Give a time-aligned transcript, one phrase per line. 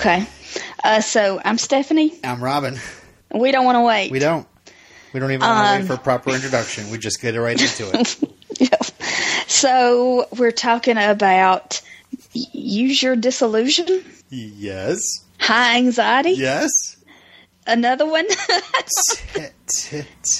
[0.00, 0.26] Okay.
[0.82, 2.14] Uh, so I'm Stephanie.
[2.24, 2.78] I'm Robin.
[3.34, 4.10] We don't want to wait.
[4.10, 4.46] We don't.
[5.12, 6.90] We don't even want to Um, wait for a proper introduction.
[6.90, 8.16] We just get right into it.
[8.58, 8.76] Yeah.
[9.46, 11.80] So we're talking about
[12.32, 14.98] use your disillusion, yes.
[15.38, 16.32] high anxiety.
[16.32, 16.70] Yes.
[17.66, 18.26] Another one.
[19.66, 20.32] Text.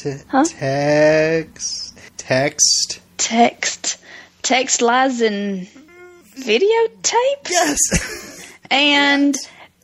[2.18, 3.00] Text.
[3.16, 3.98] text,
[4.42, 5.66] text lies in
[6.36, 7.78] videotape, Yes.
[8.70, 9.36] and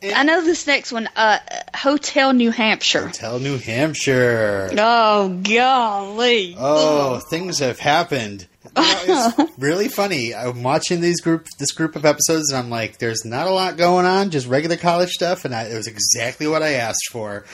[0.03, 1.09] I know this next one.
[1.15, 1.39] Uh,
[1.75, 3.07] Hotel New Hampshire.
[3.07, 4.69] Hotel New Hampshire.
[4.77, 6.55] Oh golly!
[6.57, 8.47] Oh, things have happened.
[8.63, 10.35] You know, it's really funny.
[10.35, 13.77] I'm watching these group, this group of episodes, and I'm like, "There's not a lot
[13.77, 17.45] going on, just regular college stuff." And I, it was exactly what I asked for.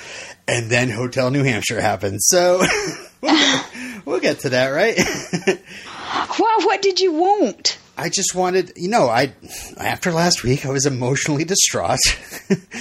[0.47, 2.19] And then Hotel New Hampshire happened.
[2.21, 2.61] So
[3.21, 3.65] we'll, get,
[4.05, 4.99] we'll get to that, right?
[6.39, 7.77] Well, what did you want?
[7.95, 9.33] I just wanted, you know, I
[9.77, 11.99] after last week I was emotionally distraught,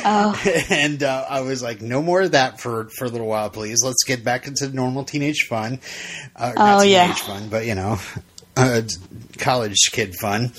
[0.04, 3.50] Oh, and uh, I was like, no more of that for for a little while,
[3.50, 3.82] please.
[3.84, 5.80] Let's get back into normal teenage fun.
[6.34, 7.12] Uh, not Oh, yeah.
[7.12, 7.98] fun, but you know,
[8.56, 8.82] uh,
[9.38, 10.52] college kid fun.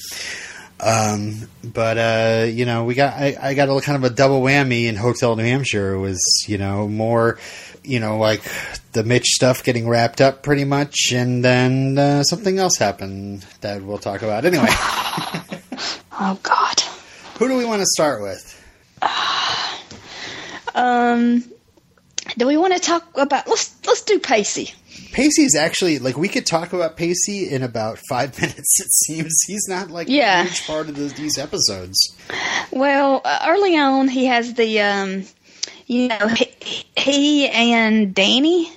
[0.80, 4.42] Um, but uh, you know, we got I, I got a kind of a double
[4.42, 5.94] whammy in Hotel New Hampshire.
[5.94, 7.40] It was you know more,
[7.84, 8.42] you know, like
[8.94, 13.82] the Mitch stuff getting wrapped up pretty much, and then uh, something else happened that
[13.84, 14.66] we'll talk about anyway.
[16.20, 16.80] oh God.
[17.40, 18.50] Who do we want to start with?
[20.76, 21.44] Um,
[22.38, 23.48] do we want to talk about?
[23.48, 24.74] Let's let's do Pacey.
[25.12, 28.80] Pacey is actually like we could talk about Pacey in about five minutes.
[28.80, 30.42] It seems he's not like Yeah.
[30.42, 31.98] a huge part of the, these episodes.
[32.72, 35.24] Well, uh, early on, he has the um,
[35.88, 38.72] you know, he, he and Danny.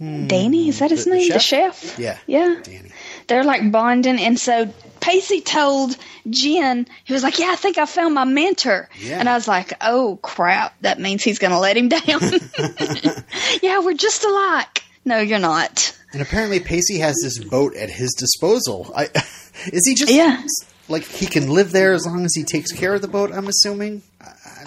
[0.00, 1.10] Danny is that his Hmm.
[1.10, 1.32] The- the name?
[1.32, 1.80] The chef?
[1.82, 1.98] chef.
[1.98, 2.60] Yeah, Yeah.
[2.62, 2.92] Danny.
[3.26, 5.96] they're like bonding and so Pacey told
[6.30, 8.88] Jen, he was like, Yeah, I think I found my mentor.
[9.00, 9.18] Yeah.
[9.18, 12.02] And I was like, Oh crap, that means he's gonna let him down.
[13.62, 14.84] yeah, we're just alike.
[15.04, 15.96] No, you're not.
[16.12, 18.92] And apparently Pacey has this boat at his disposal.
[18.94, 19.04] I,
[19.72, 20.42] is he just Yeah.
[20.88, 23.32] like he can live there as long as he takes care of the boat?
[23.32, 24.02] I'm assuming.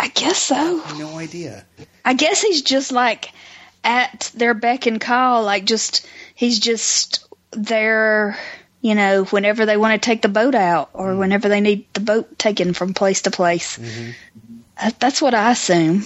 [0.02, 0.56] I, guess so.
[0.56, 1.66] I have no idea.
[2.04, 3.32] I guess he's just like
[3.84, 8.38] at their beck and call, like just he's just there,
[8.82, 11.20] you know, whenever they want to take the boat out or mm-hmm.
[11.20, 13.78] whenever they need the boat taken from place to place.
[13.78, 14.12] Mm-hmm.
[14.82, 16.06] That- That's what I assume.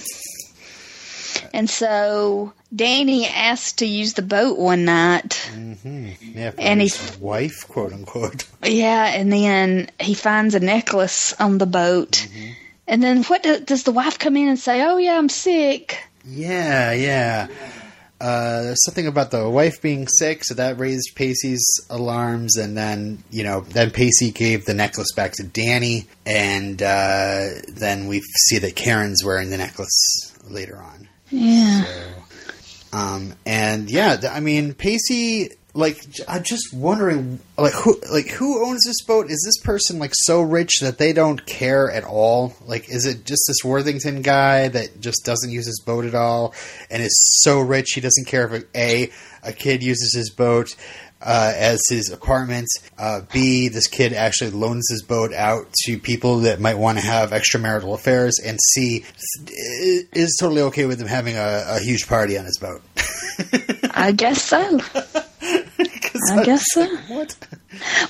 [1.52, 5.34] And so Danny asked to use the boat one night.
[5.52, 8.46] hmm Yeah, And his wife, quote unquote.
[8.64, 12.12] Yeah, and then he finds a necklace on the boat.
[12.12, 12.52] Mm-hmm.
[12.88, 14.82] And then what do, does the wife come in and say?
[14.82, 16.04] Oh yeah, I'm sick.
[16.24, 17.48] Yeah, yeah.
[18.18, 23.22] Uh, there's something about the wife being sick, so that raised Pacey's alarms, and then
[23.30, 28.58] you know, then Pacey gave the necklace back to Danny, and uh, then we see
[28.58, 31.08] that Karen's wearing the necklace later on.
[31.30, 31.84] Yeah.
[32.92, 35.50] Um, and yeah, I mean, Pacey.
[35.76, 39.30] Like, I'm just wondering, like who, like who owns this boat?
[39.30, 42.54] Is this person like so rich that they don't care at all?
[42.66, 46.54] Like, is it just this Worthington guy that just doesn't use his boat at all,
[46.90, 49.10] and is so rich he doesn't care if a
[49.42, 50.74] a kid uses his boat
[51.20, 52.68] uh, as his apartment?
[52.98, 57.04] Uh, B, this kid actually loans his boat out to people that might want to
[57.04, 59.04] have extramarital affairs, and c
[59.46, 62.80] is totally okay with him having a, a huge party on his boat.
[63.94, 64.80] I guess so.
[66.30, 66.86] I guess so.
[67.08, 67.36] What?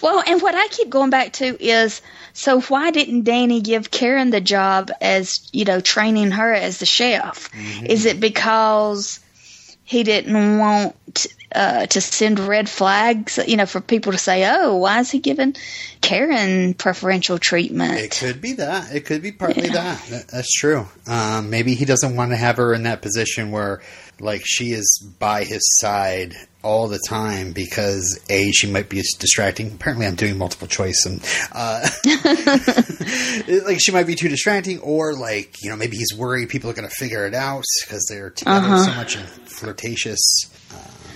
[0.03, 2.01] Well, and what I keep going back to is
[2.33, 6.87] so why didn't Danny give Karen the job as, you know, training her as the
[6.87, 7.51] chef?
[7.85, 9.21] Is it because
[9.85, 10.97] he didn't want
[11.55, 15.19] uh, to send red flags, you know, for people to say, oh, why is he
[15.21, 15.55] giving
[16.01, 17.95] Karen preferential treatment?
[17.95, 18.95] It could be that.
[18.95, 20.03] It could be partly that.
[20.11, 20.87] That- That's true.
[21.07, 23.81] Um, maybe he doesn't want to have her in that position where,
[24.21, 26.35] like, she is by his side
[26.67, 29.73] all the time because a she might be distracting.
[29.73, 31.89] Apparently, I'm doing multiple choice, and uh,
[33.65, 36.75] like she might be too distracting, or like you know maybe he's worried people are
[36.75, 40.51] going to figure it out because they're together so much and flirtatious.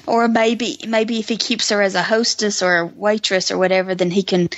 [0.07, 3.95] Or maybe maybe if he keeps her as a hostess or a waitress or whatever,
[3.95, 4.51] then he can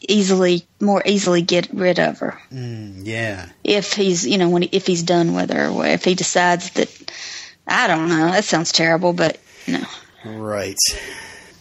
[0.00, 2.40] easily more easily get rid of her.
[2.50, 6.14] Mm, yeah, if he's you know when if he's done with her or if he
[6.14, 6.88] decides that
[7.70, 9.82] I don't know that sounds terrible but no
[10.24, 10.76] Right.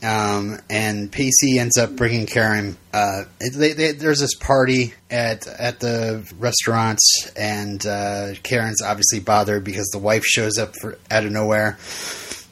[0.02, 2.78] Um, and Pacey ends up bringing Karen.
[2.94, 3.24] Uh,
[3.54, 7.00] they, they, there's this party at at the restaurant,
[7.36, 11.78] and uh, Karen's obviously bothered because the wife shows up for, out of nowhere,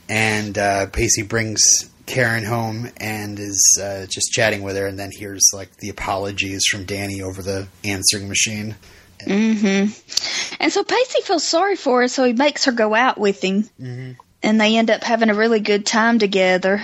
[0.09, 1.61] and uh, Pacey brings
[2.05, 6.65] Karen home and is uh, just chatting with her, and then hears like the apologies
[6.69, 8.75] from Danny over the answering machine.
[9.27, 10.53] Mm-hmm.
[10.61, 13.63] And so Pacey feels sorry for her, so he makes her go out with him,
[13.79, 14.11] Mm-hmm.
[14.43, 16.81] and they end up having a really good time together.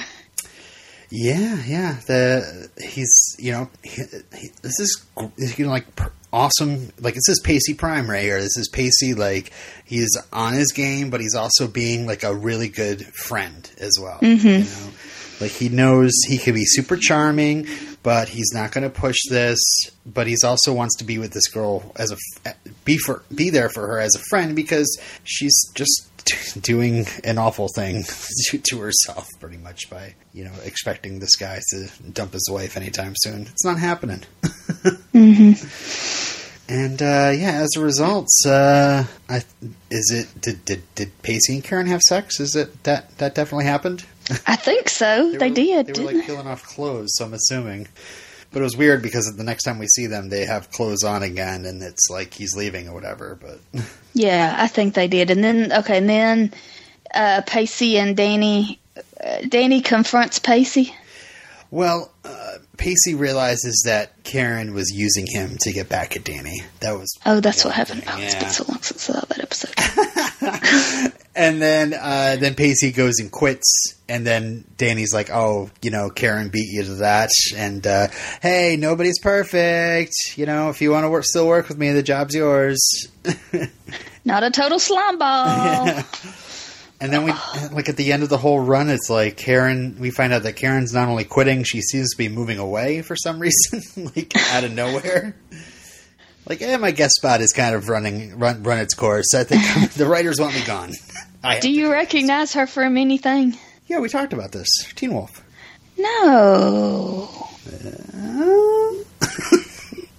[1.10, 1.98] Yeah, yeah.
[2.08, 4.02] The he's you know he,
[4.36, 5.06] he, this is
[5.58, 5.86] you know like
[6.32, 6.90] awesome.
[7.00, 8.42] Like this is Pacey Prime right here.
[8.42, 9.52] This is Pacey like
[9.86, 14.18] he's on his game, but he's also being like a really good friend as well.
[14.22, 14.90] You know,
[15.40, 17.68] like he knows he can be super charming,
[18.04, 19.60] but he's not going to push this.
[20.06, 22.54] But he's also wants to be with this girl as a
[22.86, 26.10] be for be there for her as a friend because she's just
[26.62, 28.04] doing an awful thing
[28.46, 32.78] to, to herself pretty much by you know expecting this guy to dump his wife
[32.78, 33.44] anytime soon.
[33.44, 34.24] It's not happening.
[36.70, 39.44] And uh, yeah as a result uh, I,
[39.92, 42.40] is it did, did did pacey and karen have sex?
[42.40, 44.06] Is it that that definitely happened?
[44.48, 45.32] I think so.
[45.32, 45.88] They, were, did.
[45.88, 47.88] they were like peeling off clothes so i'm assuming
[48.52, 51.24] but it was weird because the next time we see them they have clothes on
[51.24, 53.60] again and it's like he's leaving or whatever but?
[54.16, 55.32] Yeah, I think they did.
[55.32, 56.54] And then okay, and then
[57.16, 58.80] uh, Pacey and Danny.
[59.20, 60.94] Uh, Danny confronts Pacey.
[61.72, 66.62] Well, uh, Pacey realizes that Karen was using him to get back at Danny.
[66.82, 68.04] That was, Oh, that's what happened.
[68.08, 68.40] Oh, it's yeah.
[68.42, 71.14] been so long since I saw that episode.
[71.36, 76.10] and then uh, then Pacey goes and quits, and then Danny's like, "Oh, you know,
[76.10, 78.08] Karen beat you to that." And uh,
[78.42, 80.14] hey, nobody's perfect.
[80.36, 83.08] You know, if you want to work, still work with me, the job's yours.
[84.26, 86.04] Not a total slime ball.
[87.04, 87.34] And then we,
[87.74, 89.98] like at the end of the whole run, it's like Karen.
[90.00, 93.18] We find out that Karen's not only quitting, she seems to be moving away for
[93.18, 93.82] some reason,
[94.16, 95.36] like out of nowhere.
[96.46, 99.34] Like, eh, my guest spot is kind of running run run its course.
[99.34, 99.64] I think
[99.94, 100.92] the writers want me gone.
[101.62, 103.58] Do you recognize her from anything?
[103.88, 104.68] Yeah, we talked about this.
[104.96, 105.44] Teen Wolf.
[105.98, 107.30] No.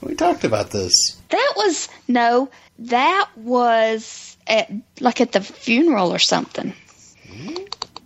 [0.03, 0.93] we talked about this.
[1.31, 2.51] That was no.
[2.79, 6.75] That was at like at the funeral or something.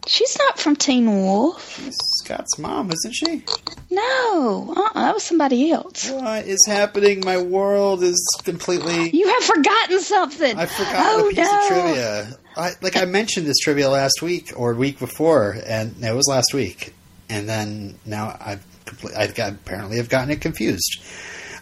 [0.06, 1.76] She's not from Teen Wolf.
[1.84, 3.42] She's Scott's mom, isn't she?
[3.90, 6.10] No, uh-uh, that was somebody else.
[6.10, 7.22] What is happening?
[7.24, 9.08] My world is completely.
[9.16, 10.58] You have forgotten something.
[10.58, 11.58] I forgot oh, a piece no.
[11.58, 12.38] of trivia.
[12.54, 16.52] I, like I mentioned this trivia last week or week before, and it was last
[16.52, 16.92] week.
[17.30, 21.02] And then now I've complete, I've got apparently I've gotten it confused.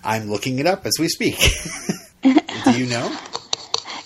[0.02, 1.38] I'm looking it up as we speak.
[2.22, 3.16] Do you know?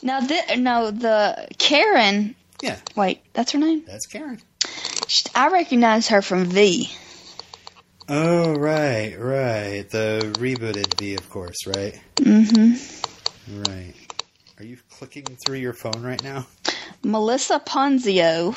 [0.02, 2.34] Now, th- no, the Karen.
[2.62, 3.84] Yeah, Wait, that's her name.
[3.86, 4.42] that's Karen.
[5.34, 6.90] I recognize her from V.
[8.08, 9.88] Oh right, right.
[9.88, 12.00] The rebooted V, of course, right?
[12.16, 13.62] Mm-hmm.
[13.70, 13.94] Right.
[14.58, 16.46] Are you clicking through your phone right now?
[17.02, 18.56] Melissa Ponzio.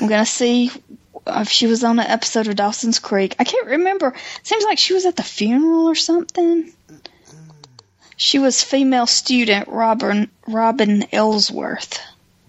[0.00, 0.70] I'm gonna see
[1.26, 3.36] if she was on an episode of Dawson's Creek.
[3.38, 4.14] I can't remember.
[4.42, 6.72] Seems like she was at the funeral or something.
[8.16, 12.00] She was female student Robin Robin Ellsworth.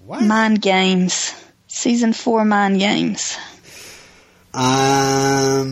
[0.05, 0.23] What?
[0.23, 1.33] Mind Games.
[1.71, 3.38] Season four Mind Games.
[4.54, 5.69] Um,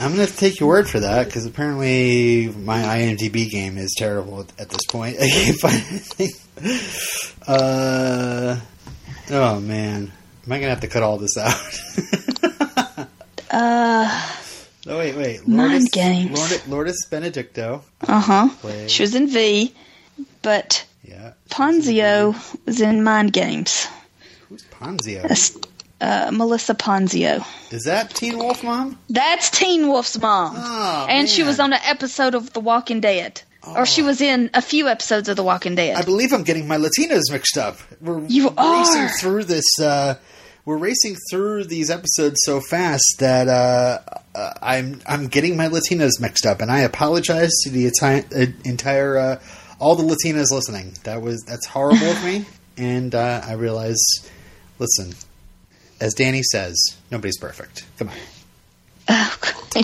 [0.00, 4.40] I'm gonna to take your word for that because apparently my IMDb game is terrible
[4.40, 5.18] at, at this point.
[5.20, 6.30] I can't find anything.
[7.46, 8.58] Uh,
[9.30, 10.10] oh man,
[10.46, 11.54] am I gonna have to cut all this out?
[13.50, 14.08] Uh
[14.88, 15.46] oh wait, wait.
[15.46, 16.36] Mind Games.
[16.36, 17.84] Lourdes, Lourdes Benedicto.
[18.00, 18.48] uh huh.
[18.88, 19.72] She was in V,
[20.42, 21.34] but Yeah.
[21.50, 22.34] Ponzio
[22.66, 23.86] was in Mind Games.
[24.84, 25.66] Ponzio?
[26.00, 27.44] Uh, Melissa Ponzio.
[27.72, 28.98] Is that Teen Wolf Mom?
[29.08, 30.54] That's Teen Wolf's mom.
[30.56, 33.40] Oh, and she was on an episode of The Walking Dead.
[33.66, 34.06] Or she Oh.
[34.06, 35.96] was in a few episodes of The Walking Dead.
[35.96, 37.78] I believe I'm getting my Latinos mixed up.
[38.02, 38.58] We're You racing
[39.02, 39.08] are.
[39.18, 39.64] through this.
[39.80, 40.16] Uh,
[40.66, 44.00] we're racing through these episodes so fast that uh,
[44.34, 48.52] uh, I'm I'm getting my Latinos mixed up, and I apologize to the enti- uh,
[48.64, 49.40] entire uh,
[49.78, 50.92] all the Latinas listening.
[51.04, 52.44] That was that's horrible of me,
[52.76, 53.98] and uh, I realize.
[54.84, 55.14] Listen,
[55.98, 56.76] as Danny says,
[57.10, 57.86] nobody's perfect.
[57.98, 59.28] Come on.
[59.36, 59.82] okay.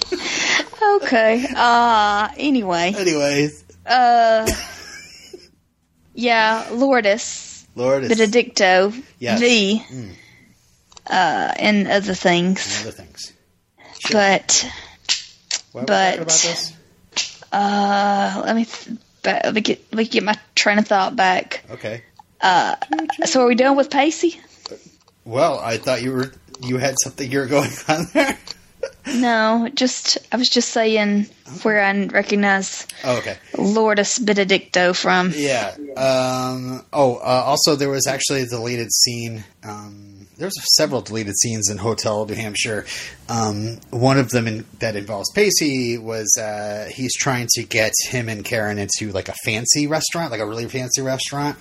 [0.97, 1.47] okay.
[1.57, 2.93] Uh, anyway.
[2.97, 4.47] Anyways, Uh,
[6.15, 9.41] yeah, Lourdes, Lord, it's Benedicto, Yes.
[9.41, 10.11] V, Mm.
[11.07, 12.67] uh, and other things.
[12.81, 13.33] and other things.
[14.13, 14.67] But,
[15.73, 16.73] Why But- about this?
[17.53, 21.65] uh, let me, th- let me get, let me get my train of thought back.
[21.71, 22.03] Okay.
[22.43, 22.77] Uh,
[23.25, 24.39] so are we done with Pacey?
[25.31, 28.37] Well, I thought you were you had something you were going on there.
[29.07, 31.27] No, just I was just saying
[31.63, 33.39] where I recognize Oh, okay.
[33.57, 35.33] Lourdes Benedicto from.
[35.37, 35.73] Yeah.
[35.97, 39.45] Um, oh, uh, also there was actually a deleted scene.
[39.63, 42.85] Um, there's several deleted scenes in Hotel New Hampshire.
[43.29, 48.29] Um, one of them in, that involves Pacey was uh, he's trying to get him
[48.29, 51.57] and Karen into like a fancy restaurant, like a really fancy restaurant.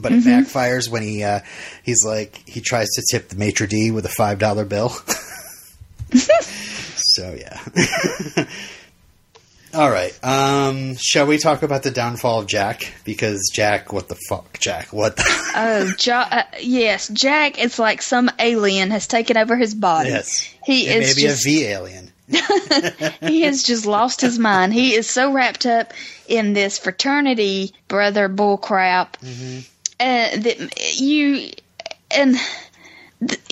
[0.00, 1.40] But it backfires when he uh,
[1.82, 4.90] he's like he tries to tip the maitre d with a five dollar bill.
[6.12, 7.60] so yeah.
[9.74, 10.18] All right.
[10.24, 12.94] Um, shall we talk about the downfall of Jack?
[13.04, 14.92] Because Jack, what the fuck, Jack?
[14.92, 15.16] What?
[15.16, 15.24] The-
[15.58, 17.58] Oh, ja- uh, yes, Jack.
[17.62, 20.10] It's like some alien has taken over his body.
[20.10, 22.12] yes, he it is maybe just a V alien.
[23.20, 24.72] he has just lost his mind.
[24.74, 25.92] He is so wrapped up
[26.28, 29.60] in this fraternity brother bullcrap Mm-hmm.
[30.00, 31.50] Uh, that you
[32.10, 32.36] and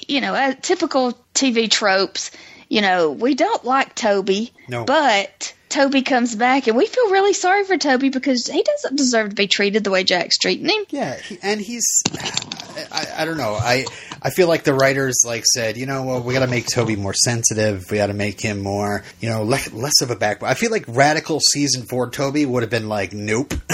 [0.07, 2.31] you know, uh, typical TV tropes.
[2.69, 4.85] You know, we don't like Toby, No.
[4.85, 9.31] but Toby comes back, and we feel really sorry for Toby because he doesn't deserve
[9.31, 10.85] to be treated the way Jack's treating him.
[10.91, 11.85] Yeah, he, and he's.
[12.91, 13.55] I, I don't know.
[13.55, 13.85] I
[14.23, 16.97] I feel like the writers like said, you know, well, we got to make Toby
[16.97, 17.85] more sensitive.
[17.91, 20.43] We got to make him more, you know, le- less of a back.
[20.43, 23.55] I feel like radical season four Toby would have been like, nope.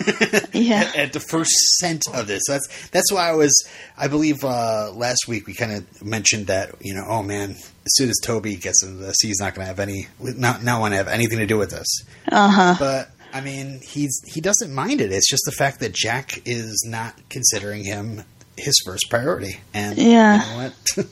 [0.52, 0.90] Yeah.
[0.96, 2.42] at the first scent of this.
[2.48, 3.66] That's that's why I was.
[3.96, 7.92] I believe uh, last week we kind of mentioned that you know, oh man, as
[7.94, 10.92] soon as Toby gets into this, he's not going to have any, not not want
[10.92, 11.86] to have anything to do with this.
[12.30, 12.74] Uh huh.
[12.78, 15.12] But I mean, he's he doesn't mind it.
[15.12, 18.22] It's just the fact that Jack is not considering him
[18.56, 20.42] his first priority, and Yeah.
[20.42, 20.72] you know what?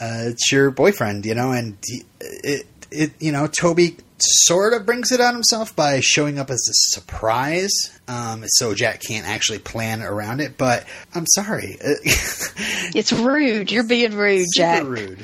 [0.00, 1.76] uh, it's your boyfriend, you know, and
[2.20, 6.66] it it you know Toby sort of brings it on himself by showing up as
[6.68, 7.72] a surprise,
[8.08, 10.56] um, so Jack can't actually plan around it.
[10.56, 13.70] But I'm sorry, It's rude.
[13.72, 14.84] You're being rude, super Jack.
[14.84, 15.18] rude.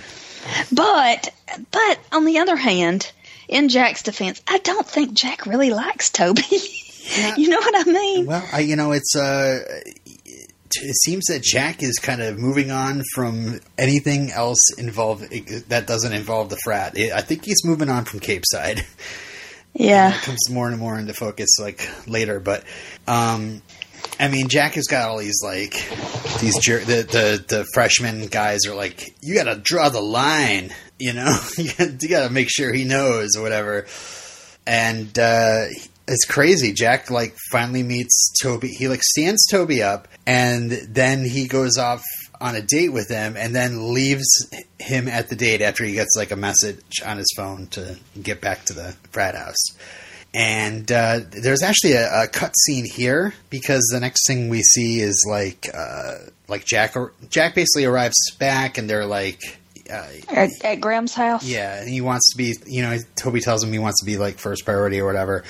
[0.72, 1.28] But
[1.70, 3.10] but on the other hand,
[3.48, 6.42] in Jack's defense, I don't think Jack really likes Toby.
[7.18, 7.34] Yeah.
[7.36, 8.26] you know what I mean?
[8.26, 9.58] Well, I you know it's uh
[10.76, 15.22] it seems that Jack is kind of moving on from anything else involved
[15.68, 16.96] that doesn't involve the frat.
[16.96, 18.84] I think he's moving on from Capeside.
[19.74, 20.14] yeah.
[20.14, 22.64] It comes more and more into focus like later, but
[23.06, 23.62] um
[24.18, 25.72] I mean, Jack has got all these like
[26.40, 30.74] these jer- the, the the freshman guys are like, you got to draw the line,
[30.98, 33.86] you know, you got to make sure he knows or whatever.
[34.66, 35.66] And uh,
[36.10, 36.72] it's crazy.
[36.72, 38.68] Jack like finally meets Toby.
[38.68, 42.02] He like stands Toby up, and then he goes off
[42.40, 44.26] on a date with him, and then leaves
[44.78, 48.40] him at the date after he gets like a message on his phone to get
[48.40, 49.62] back to the frat house.
[50.32, 55.00] And uh, there's actually a, a cut scene here because the next thing we see
[55.00, 56.14] is like uh,
[56.48, 56.94] like Jack
[57.28, 59.40] Jack basically arrives back, and they're like.
[59.92, 61.44] Uh, At, at Graham's house.
[61.44, 64.18] yeah, and he wants to be, you know, Toby tells him he wants to be
[64.18, 65.42] like first priority or whatever.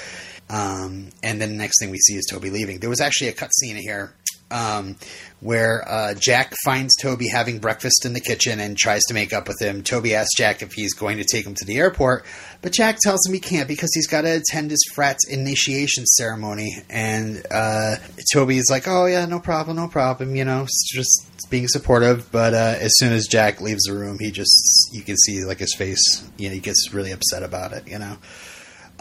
[0.50, 2.80] Um, and then the next thing we see is Toby leaving.
[2.80, 4.14] There was actually a cut scene here
[4.50, 4.97] um,
[5.40, 9.49] where uh, Jack finds Toby having breakfast in the kitchen and tries to make up
[9.49, 9.83] with him.
[9.83, 12.25] Toby asks Jack if he's going to take him to the airport,
[12.62, 16.83] but Jack tells him he can't because he's got to attend his frat's initiation ceremony.
[16.88, 17.97] And uh,
[18.33, 22.30] Toby is like, "Oh yeah, no problem, no problem," you know, just being supportive.
[22.30, 25.59] But uh, as soon as Jack leaves the room, he just you can see like
[25.59, 28.16] his face, you know, he gets really upset about it, you know.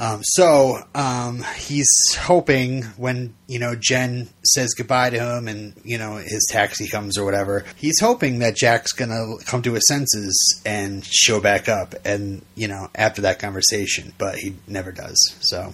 [0.01, 5.97] Um, so um, he's hoping when you know Jen says goodbye to him and you
[5.97, 10.61] know his taxi comes or whatever, he's hoping that Jack's gonna come to his senses
[10.65, 15.17] and show back up, and you know after that conversation, but he never does.
[15.41, 15.73] So,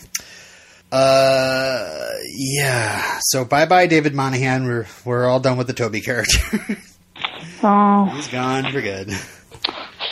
[0.91, 3.19] uh, yeah.
[3.25, 4.65] So bye bye David Monahan.
[4.65, 6.77] We're we're all done with the Toby character.
[7.63, 9.09] Oh, he's gone for good.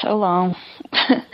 [0.02, 0.56] so long.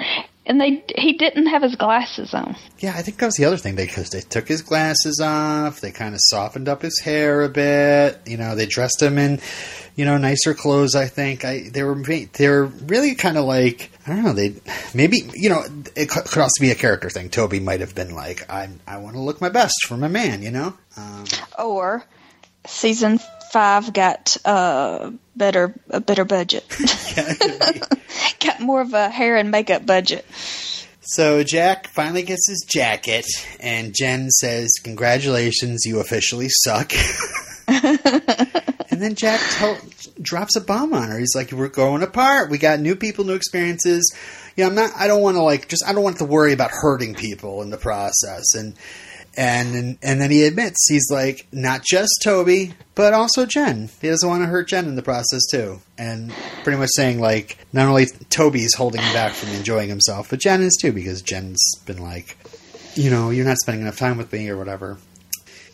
[0.50, 2.56] and they he didn't have his glasses on.
[2.80, 3.76] Yeah, I think that was the other thing.
[3.76, 7.50] They because they took his glasses off, they kind of softened up his hair a
[7.50, 8.20] bit.
[8.26, 9.40] You know, they dressed him in,
[9.96, 10.96] you know, nicer clothes.
[10.96, 14.34] I think I they were they were really kind of like I don't know.
[14.34, 14.56] They
[14.96, 15.64] maybe you know
[15.96, 17.30] it could could also be a character thing.
[17.30, 20.42] Toby might have been like I I want to look my best for my man.
[20.42, 20.78] You know.
[20.98, 21.26] Um,
[21.60, 22.04] Or
[22.66, 23.20] season
[23.52, 26.66] five got uh better a better budget.
[27.18, 28.46] yeah, it could be.
[28.46, 30.26] got more of a hair and makeup budget.
[31.02, 33.26] So Jack finally gets his jacket,
[33.60, 36.94] and Jen says, "Congratulations, you officially suck."
[37.68, 41.18] and then Jack to- drops a bomb on her.
[41.18, 42.52] He's like, "We're going apart.
[42.52, 44.16] We got new people, new experiences.
[44.56, 44.92] You know, I'm not.
[44.96, 45.84] I don't want to like just.
[45.88, 48.76] I don't want to worry about hurting people in the process." And
[49.38, 53.90] And and then he admits he's like not just Toby, but also Jen.
[54.02, 56.34] He doesn't want to hurt Jen in the process too, and
[56.64, 60.62] pretty much saying like not only Toby's holding him back from enjoying himself, but Jen
[60.62, 62.38] is too because Jen's been like,
[62.96, 64.98] you know, you're not spending enough time with me or whatever,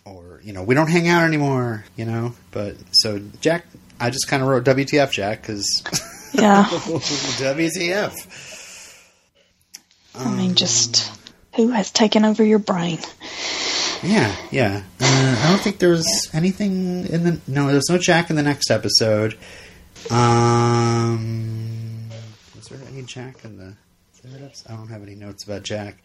[0.04, 2.34] or you know, we don't hang out anymore, you know.
[2.52, 3.66] But so Jack,
[4.00, 5.66] I just kind of wrote WTF Jack because
[6.34, 6.66] Yeah.
[6.70, 8.14] WTF.
[10.18, 11.12] I mean, just
[11.56, 13.00] who has taken over your brain?
[14.04, 14.84] Yeah, yeah.
[15.00, 17.40] Uh, I don't think there was anything in the.
[17.48, 19.38] No, there was no Jack in the next episode.
[20.12, 22.10] Um,
[22.56, 23.76] was there any Jack in the
[24.14, 24.72] third episode?
[24.72, 26.04] I don't have any notes about Jack.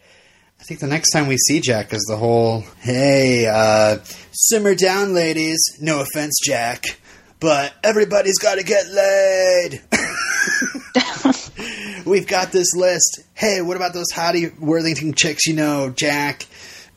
[0.59, 3.97] I think the next time we see Jack is the whole, hey, uh,
[4.31, 5.59] simmer down, ladies.
[5.79, 6.85] No offense, Jack,
[7.39, 9.81] but everybody's got to get laid.
[12.11, 13.21] We've got this list.
[13.33, 16.45] Hey, what about those hottie Worthington chicks you know, Jack?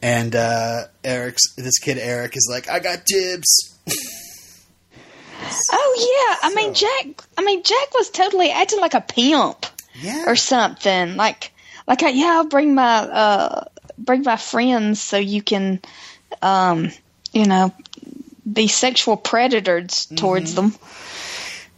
[0.02, 3.78] And uh, Eric's this kid Eric is like, I got dibs.
[5.72, 5.94] Oh
[6.42, 7.22] yeah, I mean Jack.
[7.36, 9.66] I mean Jack was totally acting like a pimp
[10.00, 10.24] Yeah.
[10.26, 11.16] or something.
[11.16, 11.52] Like,
[11.86, 13.64] like I, yeah, I'll bring my uh
[13.98, 15.80] bring my friends so you can,
[16.40, 16.90] um,
[17.32, 17.72] you know,
[18.50, 20.74] be sexual predators towards them.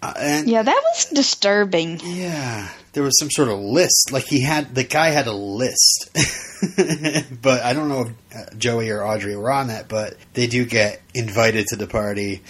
[0.00, 1.98] Uh, Yeah, that was disturbing.
[2.04, 4.10] Yeah, there was some sort of list.
[4.10, 6.10] Like he had the guy had a list,
[7.42, 9.86] but I don't know if uh, Joey or Audrey were on that.
[9.86, 12.42] But they do get invited to the party,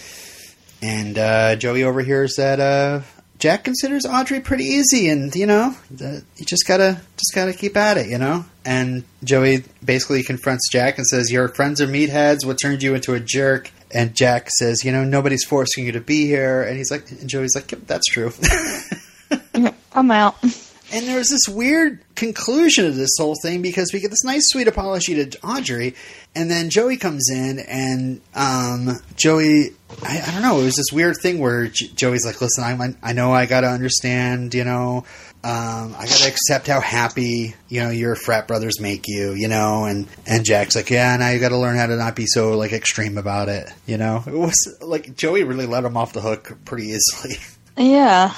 [0.80, 3.00] and uh, Joey overhears that uh,
[3.40, 7.76] Jack considers Audrey pretty easy, and you know that you just gotta just gotta keep
[7.76, 8.44] at it, you know.
[8.64, 12.46] And Joey basically confronts Jack and says, "Your friends are meatheads.
[12.46, 16.00] What turned you into a jerk?" And Jack says, "You know, nobody's forcing you to
[16.00, 18.32] be here." And he's like, and Joey's like, yep, "That's true."
[19.96, 20.36] I'm out.
[20.92, 24.42] And there was this weird conclusion to this whole thing because we get this nice
[24.46, 25.96] sweet apology to Audrey,
[26.36, 29.70] and then Joey comes in, and um, Joey,
[30.04, 32.94] I, I don't know, it was this weird thing where J- Joey's like, "Listen, I,
[33.02, 34.98] I know I got to understand, you know,
[35.42, 39.48] um, I got to accept how happy you know your frat brothers make you, you
[39.48, 42.26] know," and and Jack's like, "Yeah, now you got to learn how to not be
[42.26, 46.12] so like extreme about it, you know." It was like Joey really let him off
[46.12, 47.38] the hook pretty easily.
[47.76, 48.32] Yeah.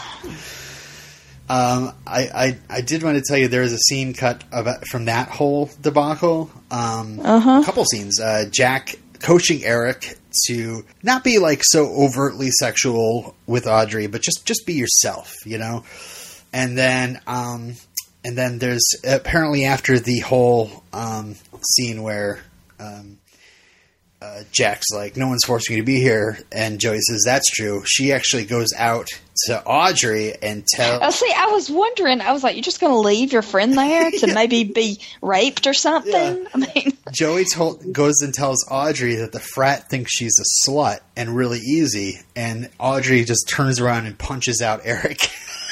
[1.50, 4.86] Um, I, I I did want to tell you there is a scene cut about,
[4.86, 6.50] from that whole debacle.
[6.70, 7.60] Um, Uh-huh.
[7.62, 8.20] A couple scenes.
[8.20, 14.44] Uh, Jack coaching Eric to not be like so overtly sexual with Audrey, but just
[14.44, 15.84] just be yourself, you know.
[16.52, 17.74] And then um,
[18.24, 22.40] and then there's apparently after the whole um, scene where.
[22.80, 23.18] Um,
[24.20, 27.82] uh, Jack's like, no one's forcing you to be here, and Joey says that's true.
[27.86, 29.08] She actually goes out
[29.46, 31.00] to Audrey and tells.
[31.02, 32.20] Oh, see, I was wondering.
[32.20, 35.68] I was like, you're just going to leave your friend there to maybe be raped
[35.68, 36.12] or something?
[36.12, 36.48] Yeah.
[36.54, 40.98] I mean, Joey told, goes and tells Audrey that the frat thinks she's a slut
[41.16, 45.18] and really easy, and Audrey just turns around and punches out Eric.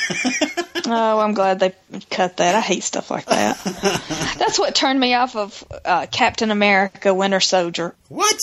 [0.87, 1.73] oh, I'm glad they
[2.11, 2.55] cut that.
[2.55, 3.57] I hate stuff like that.
[4.39, 7.95] That's what turned me off of uh, Captain America: Winter Soldier.
[8.09, 8.37] what?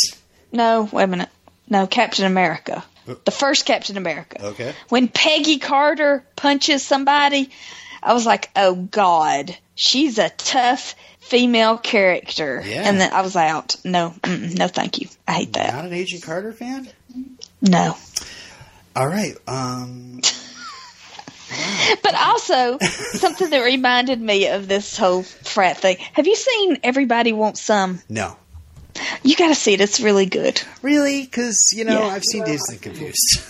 [0.52, 1.30] No, wait a minute.
[1.70, 2.84] No, Captain America.
[3.26, 4.46] The first Captain America.
[4.46, 4.74] Okay.
[4.90, 7.50] When Peggy Carter punches somebody,
[8.02, 12.62] I was like, oh God, she's a tough female character.
[12.66, 12.88] Yeah.
[12.88, 13.76] And then I was out.
[13.84, 15.08] No, no, thank you.
[15.28, 15.74] I hate that.
[15.74, 16.88] Not an Agent Carter fan?
[17.62, 17.98] No.
[18.96, 19.36] All right.
[19.48, 20.22] Um,
[22.02, 25.98] But also, something that reminded me of this whole frat thing.
[26.14, 28.02] Have you seen Everybody Wants Some?
[28.10, 28.38] no.
[29.24, 29.82] You got to see it.
[29.82, 30.62] It's really good.
[30.84, 31.24] Really?
[31.24, 32.14] Because, you know, Yeah.
[32.14, 33.42] I've seen Dazed and Confused.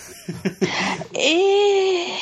[1.14, 2.18] Eh,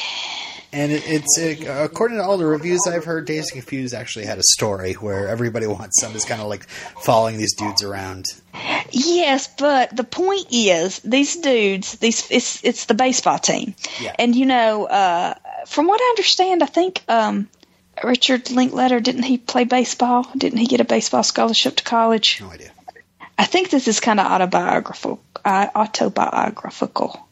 [0.73, 4.38] and it, it's, uh, according to all the reviews I've heard, and Confused actually had
[4.38, 8.25] a story where everybody wants some is kind of like following these dudes around.
[8.90, 14.14] yes, but the point is, these dudes, these it's it's the baseball team, Yeah.
[14.18, 15.35] and you know, uh,
[15.66, 17.48] from what I understand, I think um,
[18.03, 20.27] Richard Linklater didn't he play baseball?
[20.37, 22.40] Didn't he get a baseball scholarship to college?
[22.40, 22.72] No idea.
[23.38, 27.27] I think this is kind of autobiographical, uh, autobiographical,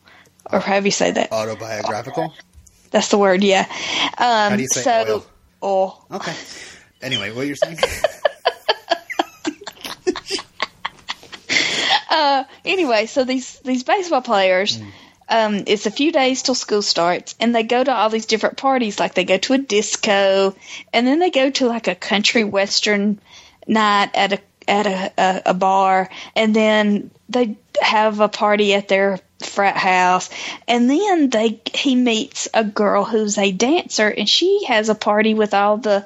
[0.51, 1.33] or however you say that.
[1.33, 2.35] Autobiographical?
[2.91, 3.67] That's the word, yeah.
[4.19, 5.27] Um, How do you say so, oil?
[5.63, 6.07] oil.
[6.13, 6.35] Okay.
[7.03, 7.79] Anyway, what you're saying?
[12.65, 14.91] Anyway, so these these baseball players, Mm.
[15.31, 18.57] Um, it's a few days till school starts, and they go to all these different
[18.57, 18.99] parties.
[18.99, 20.55] Like they go to a disco,
[20.93, 23.21] and then they go to like a country western
[23.67, 28.89] night at a at a, a, a bar, and then they have a party at
[28.89, 30.31] their frat house,
[30.67, 35.35] and then they he meets a girl who's a dancer, and she has a party
[35.35, 36.05] with all the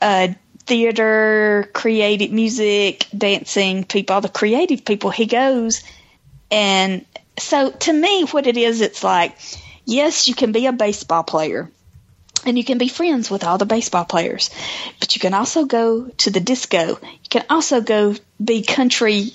[0.00, 0.28] uh,
[0.64, 5.10] theater, creative music, dancing people, all the creative people.
[5.10, 5.84] He goes
[6.50, 7.04] and
[7.38, 9.36] so to me, what it is, it's like,
[9.84, 11.70] yes, you can be a baseball player
[12.44, 14.50] and you can be friends with all the baseball players,
[15.00, 16.98] but you can also go to the disco.
[17.02, 19.32] You can also go be country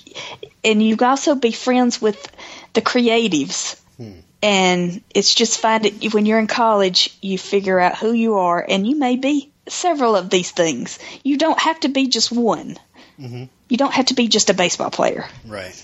[0.63, 2.31] and you can also be friends with
[2.73, 3.79] the creatives.
[3.97, 4.19] Hmm.
[4.43, 8.65] And it's just find it when you're in college, you figure out who you are,
[8.67, 10.97] and you may be several of these things.
[11.23, 12.77] You don't have to be just one.
[13.19, 13.43] Mm-hmm.
[13.69, 15.27] You don't have to be just a baseball player.
[15.45, 15.75] Right.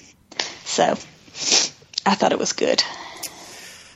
[0.66, 0.98] So
[2.08, 2.84] I thought it was good.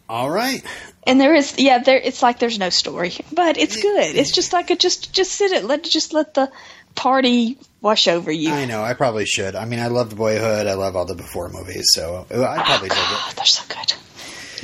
[0.09, 0.61] All right.
[1.03, 1.97] And there is, yeah, there.
[1.97, 4.15] It's like there's no story, but it's good.
[4.15, 5.63] It's just like a just just sit it.
[5.63, 6.51] Let just let the
[6.93, 8.51] party wash over you.
[8.51, 8.83] I know.
[8.83, 9.55] I probably should.
[9.55, 10.67] I mean, I love the Boyhood.
[10.67, 13.03] I love all the before movies, so I probably did it.
[13.03, 13.93] Oh, they're so good.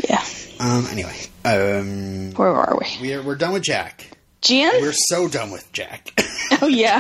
[0.10, 0.24] Yeah.
[0.60, 0.86] Um.
[0.92, 2.98] Anyway, um, Where are we?
[3.02, 4.17] we're we're done with Jack.
[4.48, 4.82] Jen?
[4.82, 6.14] We're so done with Jack.
[6.60, 7.00] Oh yeah,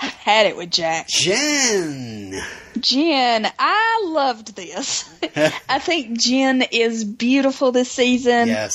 [0.00, 1.06] I had it with Jack.
[1.06, 2.34] Jen.
[2.80, 5.08] Jen, I loved this.
[5.68, 8.48] I think Jen is beautiful this season.
[8.48, 8.74] Yes.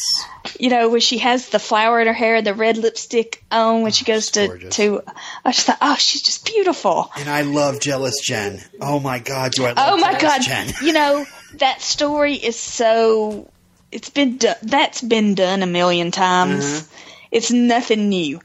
[0.57, 3.81] You know, when she has the flower in her hair and the red lipstick on
[3.81, 4.75] when she goes she's to gorgeous.
[4.77, 5.03] to.
[5.43, 7.11] I just thought, oh, she's just beautiful.
[7.17, 8.61] And I love Jealous Jen.
[8.79, 10.41] Oh my God, do I love Oh my god!
[10.43, 10.71] Jen?
[10.81, 13.49] You know that story is so.
[13.91, 14.55] It's been done.
[14.63, 16.63] That's been done a million times.
[16.63, 16.97] Mm-hmm.
[17.31, 18.41] It's nothing new,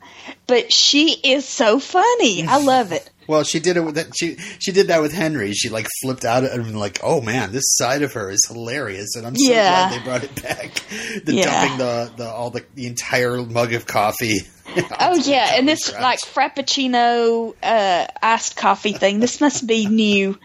[0.47, 2.45] but she is so funny.
[2.47, 3.11] I love it.
[3.27, 4.17] Well, she did it with that.
[4.17, 5.53] She she did that with Henry.
[5.53, 9.27] She like flipped out and like, oh man, this side of her is hilarious, and
[9.27, 9.89] I'm so Yeah.
[9.89, 10.83] glad they brought it back.
[11.25, 11.45] The Yeah.
[11.45, 14.43] dumping the the all the the entire mug of coffee.
[14.99, 19.21] Oh yeah, and this like frappuccino uh, iced coffee thing.
[19.21, 20.39] This must be new.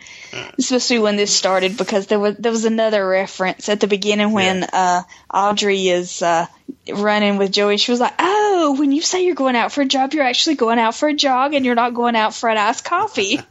[0.58, 3.88] This must be when this started because there was there was another reference at the
[3.88, 6.48] beginning when uh, Audrey is uh,
[6.94, 7.78] running with Joey.
[7.78, 10.56] She was like, "Oh, when you say you're going out for a job, you're actually
[10.56, 13.40] going out for a jog, and you're not going out for an iced coffee."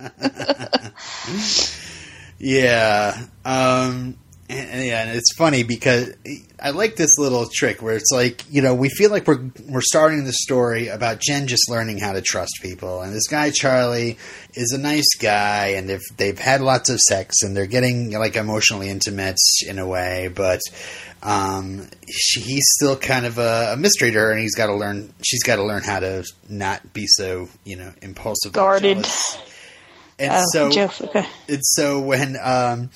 [2.40, 3.26] Yeah.
[3.44, 4.16] Um
[4.50, 6.14] and yeah, and it's funny because
[6.62, 9.80] I like this little trick where it's like, you know, we feel like we're we're
[9.80, 13.02] starting the story about Jen just learning how to trust people.
[13.02, 14.18] And this guy Charlie
[14.54, 18.36] is a nice guy and they've they've had lots of sex and they're getting like
[18.36, 19.36] emotionally intimate
[19.66, 20.60] in a way, but
[21.22, 24.74] um, she, he's still kind of a, a mystery to her, and he's got to
[24.74, 25.12] learn.
[25.22, 29.06] She's got to learn how to not be so, you know, impulsive, Guarded.
[30.18, 31.26] And Oh, so, Jessica.
[31.48, 32.90] and so when um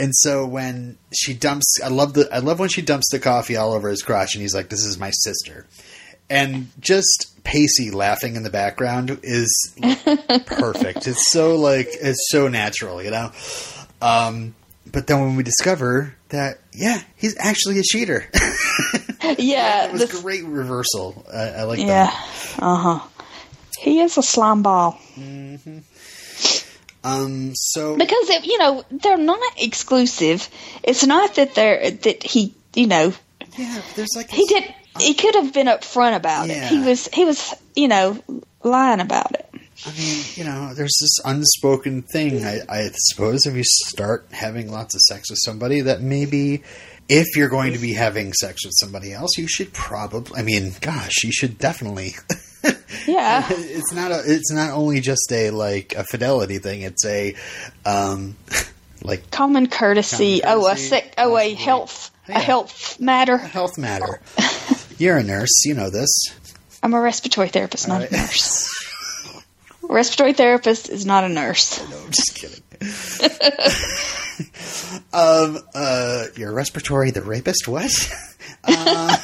[0.00, 3.56] and so when she dumps I love the I love when she dumps the coffee
[3.56, 5.66] all over his crotch and he's like, This is my sister.
[6.30, 9.72] And just Pacey laughing in the background is
[10.46, 11.06] perfect.
[11.06, 13.32] It's so like it's so natural, you know?
[14.02, 14.54] Um
[14.90, 18.26] but then when we discover that, yeah, he's actually a cheater.
[19.36, 21.26] Yeah, it was this- great reversal.
[21.30, 22.56] I, I like yeah, that.
[22.60, 23.08] uh huh.
[23.78, 24.98] He is a slime ball.
[27.08, 30.48] Um, so because it, you know they're not exclusive.
[30.82, 33.12] It's not that they're that he you know
[33.56, 36.62] yeah, there's like he did he could have been upfront about it.
[36.64, 38.22] He was he was you know
[38.62, 39.48] lying about it.
[39.86, 42.44] I mean, you know, there's this unspoken thing.
[42.44, 46.64] I, I suppose if you start having lots of sex with somebody, that maybe
[47.08, 50.36] if you're going to be having sex with somebody else, you should probably.
[50.36, 52.14] I mean, gosh, you should definitely.
[53.06, 54.22] Yeah, it's not a.
[54.24, 56.82] It's not only just a like a fidelity thing.
[56.82, 57.34] It's a,
[57.84, 58.36] um,
[59.02, 60.40] like common courtesy.
[60.40, 61.14] Common oh, a sick.
[61.18, 62.38] Oh, a health Yeah.
[62.38, 63.36] a health matter.
[63.38, 64.20] health matter.
[64.98, 66.08] You're a nurse, you know this.
[66.82, 68.10] I'm a respiratory therapist, not Right.
[68.10, 68.68] a nurse.
[69.88, 71.78] A respiratory therapist is not a nurse.
[71.90, 72.62] No, I'm just kidding.
[75.12, 77.90] um, uh, your respiratory, the rapist, what?
[78.64, 79.16] uh,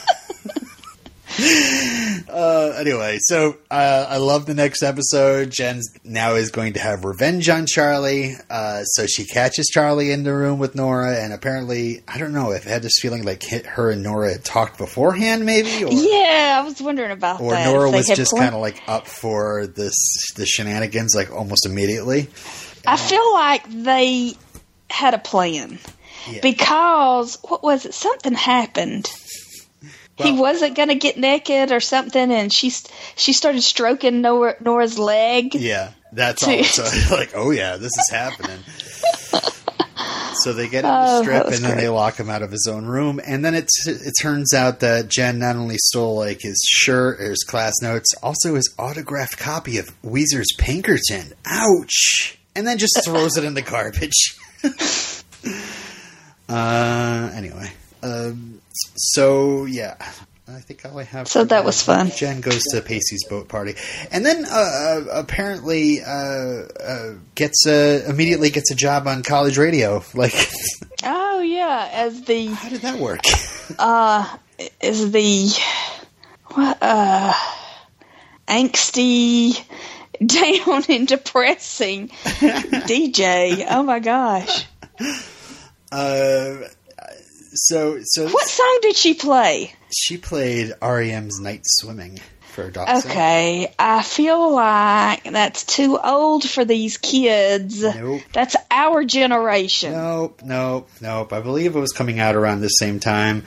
[2.28, 5.50] uh, anyway, so uh, I love the next episode.
[5.50, 8.34] Jen now is going to have revenge on Charlie.
[8.48, 12.52] Uh, so she catches Charlie in the room with Nora, and apparently, I don't know
[12.52, 15.88] if I had this feeling like hit her and Nora had talked beforehand, maybe, or
[15.90, 17.66] Yeah, I was wondering about or that.
[17.66, 19.94] Nora was just kind of like up for this
[20.36, 22.28] the shenanigans like almost immediately.
[22.86, 24.34] I feel like they
[24.90, 25.78] had a plan
[26.30, 26.40] Yeah.
[26.42, 27.94] because what was it?
[27.94, 29.10] Something happened.
[30.16, 32.70] He wasn't going to get naked or something, and she
[33.16, 35.54] she started stroking Nora, Nora's leg.
[35.54, 36.62] Yeah, that's all.
[36.64, 36.82] So
[37.14, 38.58] like, oh yeah, this is happening.
[40.36, 41.82] So they get him Oh, to strip, was and then great.
[41.82, 43.20] they lock him out of his own room.
[43.24, 47.30] And then it it turns out that Jen not only stole like his shirt or
[47.30, 51.32] his class notes, also his autographed copy of Weezer's Pinkerton.
[51.46, 52.36] Ouch!
[52.56, 54.36] And then just throws it in the garbage.
[56.48, 57.72] uh, anyway,
[58.02, 58.60] um,
[58.96, 59.96] so yeah,
[60.46, 61.26] I think all I have.
[61.28, 62.10] So that was fun.
[62.10, 63.74] Jen goes to Pacey's boat party,
[64.12, 69.58] and then uh, uh, apparently uh, uh, gets a, immediately gets a job on college
[69.58, 70.02] radio.
[70.14, 70.34] Like,
[71.02, 73.20] Oh yeah, as the how did that work?
[73.78, 74.36] uh
[74.80, 75.48] is the
[76.54, 77.32] what uh
[78.46, 79.58] angsty
[80.24, 82.08] down and depressing
[82.88, 83.66] DJ.
[83.68, 84.66] Oh my gosh.
[85.90, 86.56] Uh,
[87.54, 89.72] so so What song did she play?
[89.90, 92.18] she played REM's Night Swimming
[92.52, 93.10] for Dawson.
[93.10, 97.82] Okay, I feel like that's too old for these kids.
[97.82, 98.22] Nope.
[98.32, 99.92] That's our generation.
[99.92, 101.32] Nope, nope, nope.
[101.32, 103.44] I believe it was coming out around the same time.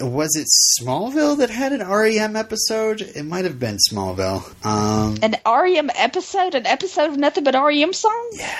[0.00, 0.48] Was it
[0.82, 3.00] Smallville that had an REM episode?
[3.00, 4.42] It might have been Smallville.
[4.66, 8.36] Um, An REM episode, an episode of nothing but REM songs?
[8.38, 8.58] Yeah.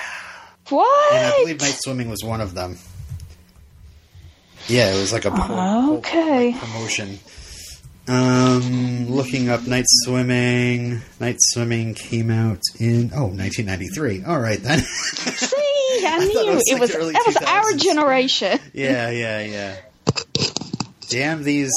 [0.69, 1.13] What?
[1.13, 2.77] and I believe Night Swimming was one of them.
[4.67, 6.51] Yeah, it was like a po- Okay.
[6.51, 7.19] like promotion.
[8.07, 11.01] Um, looking up Night Swimming.
[11.19, 14.23] Night Swimming came out in oh 1993.
[14.25, 14.79] All right then.
[14.79, 15.55] See,
[16.05, 18.59] I, thought knew it was it like was that was our generation.
[18.73, 19.75] yeah, yeah, yeah.
[21.09, 21.73] Damn these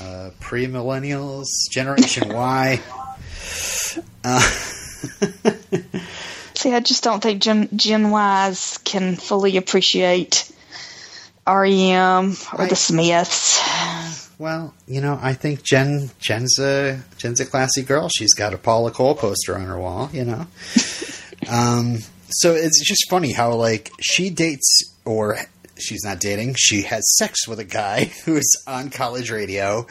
[0.00, 2.80] uh, pre-millennials, Generation Y.
[4.24, 4.40] Uh,
[6.54, 10.50] See, I just don't think Gen Gen Ys can fully appreciate
[11.48, 14.28] REM or I- the Smiths.
[14.38, 18.08] well, you know, I think Jen Jen's a Jen's a classy girl.
[18.16, 20.10] She's got a Paula Cole poster on her wall.
[20.12, 20.46] You know.
[21.50, 21.98] um,
[22.30, 25.38] so it's just funny how like she dates or
[25.78, 26.54] she's not dating.
[26.58, 29.86] She has sex with a guy who is on college radio.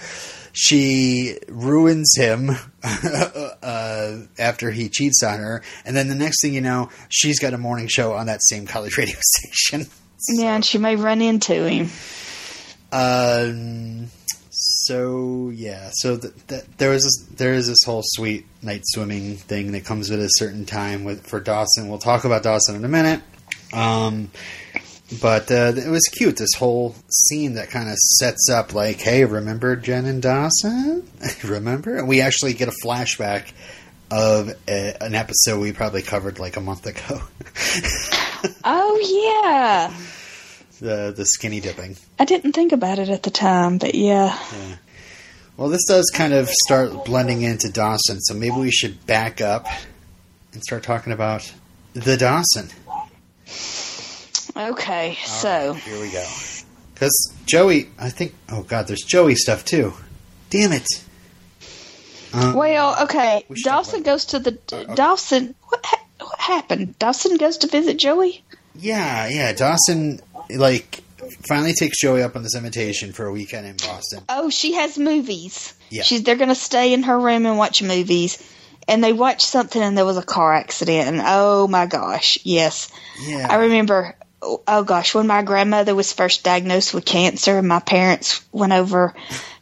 [0.60, 2.50] She ruins him
[2.84, 7.54] uh, after he cheats on her, and then the next thing you know, she's got
[7.54, 9.88] a morning show on that same college radio station.
[10.30, 11.90] Yeah, and she may run into him.
[12.92, 14.08] Um.
[14.50, 15.92] So yeah.
[15.94, 20.10] So th- there was this, there is this whole sweet night swimming thing that comes
[20.12, 21.90] at a certain time with for Dawson.
[21.90, 23.22] We'll talk about Dawson in a minute.
[23.74, 24.32] Um.
[25.22, 26.36] But uh, it was cute.
[26.36, 31.10] This whole scene that kind of sets up like, hey, remember Jen and Dawson?
[31.46, 31.96] remember?
[31.96, 33.54] And we actually get a flashback
[34.12, 37.22] of a, an episode we probably covered like a month ago.
[38.64, 39.94] Oh yeah,
[40.80, 41.96] the the skinny dipping.
[42.20, 44.38] I didn't think about it at the time, but yeah.
[45.56, 49.66] Well, this does kind of start blending into Dawson, so maybe we should back up
[50.54, 51.52] and start talking about
[51.94, 52.70] the Dawson.
[54.56, 56.28] Okay, so Here we go.
[56.94, 59.94] Because Joey, I think, oh god, there's Joey stuff too.
[60.50, 60.88] Damn it.
[62.34, 63.46] Um, well, okay.
[63.50, 64.96] We Dawson goes to the Uh, okay.
[64.96, 65.56] Dawson.
[65.70, 65.86] What
[66.48, 66.98] happened?
[67.00, 68.44] Dawson goes to visit Joey.
[68.76, 71.02] yeah, yeah, Dawson, like,
[71.48, 74.24] finally takes Joey up on this invitation for a weekend in Boston.
[74.30, 75.74] Oh, she has movies.
[75.90, 76.04] Yeah.
[76.04, 78.42] She's they're gonna stay in her room and watch movies.
[78.90, 82.90] And they watched something and there was a car accident and oh my gosh, yes.
[83.22, 83.48] Yeah.
[83.50, 88.42] I remember oh oh gosh, when my grandmother was first diagnosed with cancer my parents
[88.54, 89.14] went over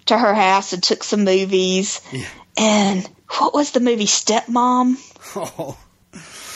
[0.08, 2.02] to her house and took some movies.
[2.12, 2.28] Yeah.
[2.58, 4.98] And what was the movie Stepmom?
[5.38, 5.78] Oh,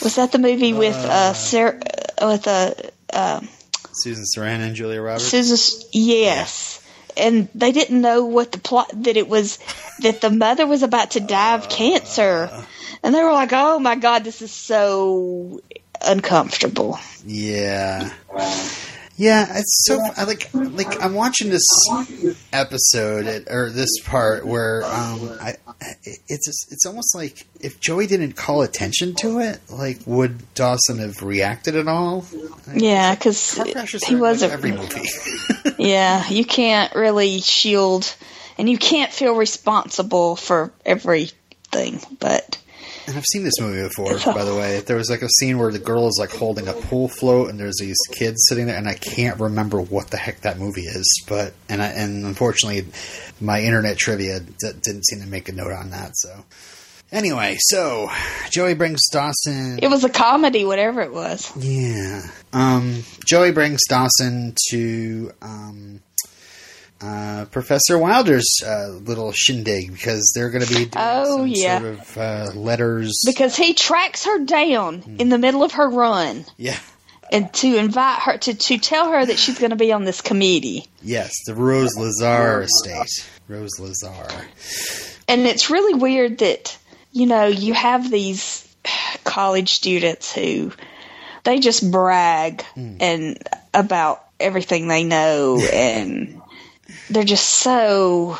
[0.03, 1.79] Was that the movie with uh, Sarah,
[2.17, 2.73] uh with uh,
[3.11, 3.41] uh
[3.91, 5.25] Susan Sarandon and Julia Roberts.
[5.25, 6.81] Susan, yes.
[7.17, 9.59] And they didn't know what the plot that it was
[9.99, 12.49] that the mother was about to die of cancer,
[13.03, 15.59] and they were like, "Oh my god, this is so
[16.01, 18.09] uncomfortable." Yeah.
[19.21, 21.65] Yeah, it's so I like like I'm watching this
[22.53, 25.55] episode or this part where um I
[26.05, 30.99] it's just, it's almost like if Joey didn't call attention to it, like would Dawson
[30.99, 32.25] have reacted at all?
[32.65, 34.53] Like, Yeah, because car he are like, wasn't.
[34.53, 35.07] every movie.
[35.77, 38.13] Yeah, you can't really shield,
[38.57, 41.99] and you can't feel responsible for everything.
[42.19, 42.57] But
[43.09, 44.79] and I've seen this movie before, by the way.
[44.81, 47.59] There was like a scene where the girl is like holding a pool float, and
[47.59, 51.25] there's these kids sitting there, and I can't remember what the heck that movie is.
[51.27, 52.85] But and I, and unfortunately,
[53.41, 56.11] my internet trivia d- didn't seem to make a note on that.
[56.15, 56.45] So
[57.11, 58.09] anyway, so
[58.51, 59.79] Joey brings Dawson.
[59.81, 61.51] it was a comedy, whatever it was.
[61.57, 62.21] Yeah.
[62.53, 66.01] Um, Joey brings Dawson to um,
[67.01, 71.79] uh, Professor Wilder's uh, little shindig because they're going to be doing Oh, some yeah.
[71.79, 73.21] sort of uh, letters.
[73.25, 76.77] Because he tracks her down in the middle of her run, yeah.
[77.31, 80.21] and to invite her to to tell her that she's going to be on this
[80.21, 80.87] committee.
[81.01, 83.29] Yes, the Rose Lazar estate.
[83.47, 84.27] Rose Lazar.
[85.27, 86.77] And it's really weird that,
[87.11, 88.67] you know, you have these
[89.23, 90.71] college students who
[91.43, 93.37] they just brag and
[93.73, 96.38] about everything they know and
[97.09, 98.37] they're just so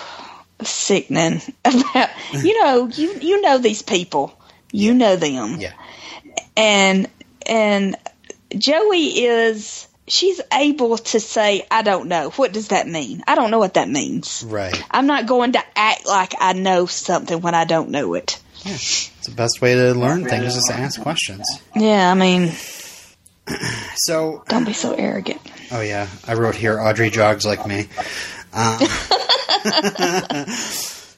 [0.62, 4.34] sickening about you know you you know these people.
[4.72, 5.58] You know them.
[5.60, 5.74] Yeah.
[6.56, 7.08] and
[7.48, 7.96] and
[8.56, 12.30] Joey is she's able to say I don't know.
[12.32, 13.24] What does that mean?
[13.28, 14.44] I don't know what that means.
[14.48, 14.80] Right.
[14.92, 18.40] I'm not going to act like I know something when I don't know it.
[18.66, 18.74] Yeah.
[18.74, 21.46] It's the best way to learn things is to ask questions.
[21.76, 22.52] yeah I mean
[23.96, 25.42] So, don't be so arrogant.
[25.72, 27.88] oh yeah, I wrote here Audrey jogs like me.
[28.54, 28.80] Um,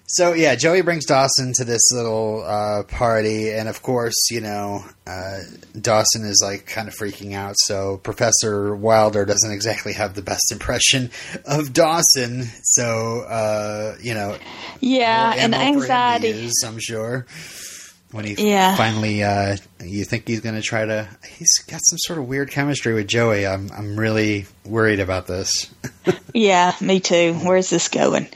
[0.07, 4.83] so yeah, Joey brings Dawson to this little uh, party, and of course, you know,
[5.07, 5.39] uh,
[5.79, 7.55] Dawson is like kind of freaking out.
[7.57, 11.11] So Professor Wilder doesn't exactly have the best impression
[11.45, 12.43] of Dawson.
[12.63, 14.37] So uh, you know,
[14.79, 17.25] yeah and ammo for him to anxiety use, I'm sure.
[18.11, 18.75] When he Yeah.
[18.75, 21.07] finally, uh, you think he's going to try to?
[21.37, 23.47] He's got some sort of weird chemistry with Joey.
[23.47, 25.71] I'm, I'm really worried about this.
[26.33, 27.33] Yeah, me too.
[27.43, 28.27] Where's this going?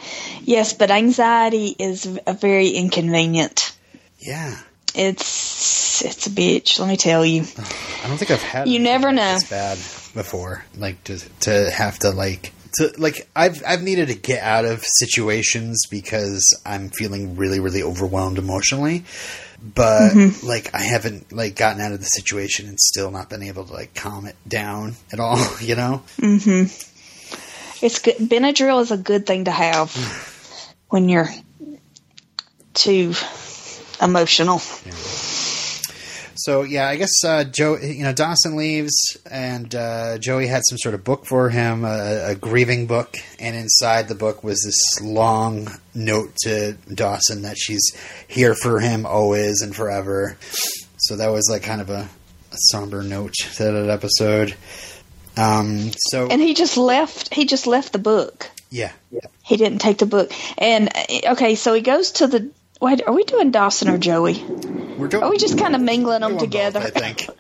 [0.42, 3.76] Yes, but anxiety is a very inconvenient.
[4.20, 4.58] yeah,
[4.94, 6.78] It's it's a bitch.
[6.80, 7.42] Let me tell you.
[7.42, 8.68] I don't think I've had.
[8.68, 9.34] You never know.
[9.36, 9.78] this bad
[10.14, 10.66] before.
[10.78, 14.84] Like to to have to like to like I've I've needed to get out of
[14.84, 19.06] situations because I'm feeling really really overwhelmed emotionally.
[19.74, 20.46] But Mm-hmm.
[20.46, 23.74] like I haven't like gotten out of the situation and still not been able to
[23.74, 25.38] like calm it down at all.
[25.62, 26.04] You know.
[26.20, 26.64] Mm-hmm.
[27.86, 28.16] It's good.
[28.18, 29.92] Benadryl is a good thing to have
[30.90, 31.30] when you're
[32.74, 33.14] too
[34.02, 34.60] emotional.
[36.46, 38.94] So yeah, I guess uh, Joe, you know, Dawson leaves,
[39.30, 43.56] and uh, Joey had some sort of book for him, a, a grieving book, and
[43.56, 47.82] inside the book was this long note to Dawson that she's
[48.28, 50.38] here for him always and forever.
[50.98, 52.08] So that was like kind of a,
[52.52, 54.56] a somber note to that episode.
[55.38, 57.34] Um, so And he just left.
[57.34, 58.52] He just left the book.
[59.10, 60.32] yeah, He didn't take the book.
[60.60, 62.52] And uh, okay, so he goes to the.
[62.82, 64.44] Wait, are we doing Dawson or Joey?
[64.98, 65.24] we're doing.
[65.24, 66.80] Are we just kind of mingling them doing both, together?
[66.80, 67.28] I think.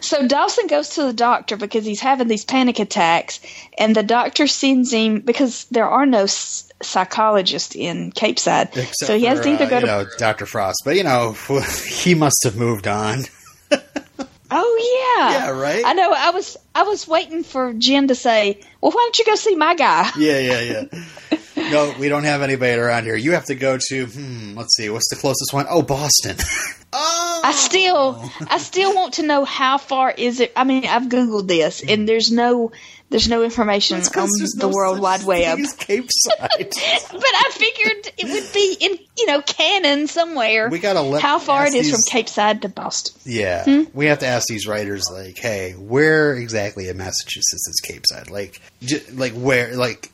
[0.00, 3.40] So Dawson goes to the doctor because he's having these panic attacks,
[3.76, 9.18] and the doctor sends him because there are no s- psychologists in Capeside, Except so
[9.18, 9.86] he has for, to either uh, go you to.
[9.88, 11.32] know, Doctor Frost, but you know,
[11.88, 13.22] he must have moved on.
[14.50, 15.82] oh yeah, Yeah, right?
[15.84, 16.12] I know.
[16.12, 19.56] I was I was waiting for Jen to say, "Well, why don't you go see
[19.56, 21.70] my guy?" Yeah, yeah, yeah.
[21.70, 23.16] no, we don't have anybody around here.
[23.16, 24.06] You have to go to.
[24.06, 24.56] Hmm.
[24.56, 24.88] Let's see.
[24.90, 25.66] What's the closest one?
[25.68, 26.36] Oh, Boston.
[26.92, 27.40] oh.
[27.44, 30.52] I still I still want to know how far is it.
[30.56, 32.72] I mean, I've googled this, and there's no
[33.10, 35.58] there's no information on the no World Wide Web.
[35.78, 36.72] Capeside.
[37.10, 40.68] But I figured it would be in you know canon somewhere.
[40.68, 43.20] We gotta let- how far it is from Capeside to Boston.
[43.24, 43.82] yeah, Hmm?
[43.94, 48.30] we have to ask these writers, like, hey, where exactly in Massachusetts is Capeside?
[48.30, 49.74] Like, j- like where?
[49.76, 50.10] Like,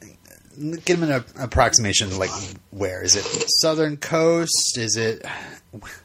[0.84, 2.10] give them an approximation.
[2.10, 2.30] to, Like,
[2.70, 3.24] where is it?
[3.60, 4.76] Southern coast?
[4.78, 5.24] Is it?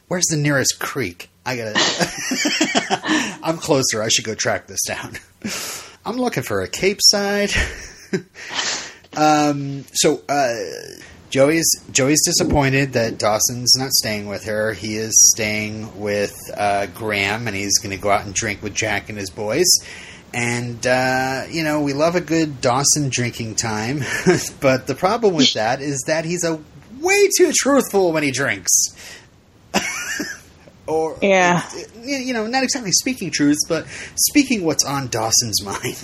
[0.07, 1.29] Where's the nearest creek?
[1.45, 3.39] I gotta.
[3.43, 4.01] I'm closer.
[4.01, 5.17] I should go track this down.
[6.09, 7.51] I'm looking for a Capeside.
[9.15, 9.85] um.
[9.93, 10.55] So, uh,
[11.29, 14.73] Joey's Joey's disappointed that Dawson's not staying with her.
[14.73, 18.73] He is staying with uh, Graham, and he's going to go out and drink with
[18.73, 19.67] Jack and his boys.
[20.33, 23.99] And uh, you know, we love a good Dawson drinking time,
[24.59, 26.59] but the problem with that is that he's a
[26.99, 28.71] way too truthful when he drinks.
[30.89, 31.63] Or Yeah.
[32.01, 35.97] you know, not exactly speaking truths, but speaking what's on Dawson's mind.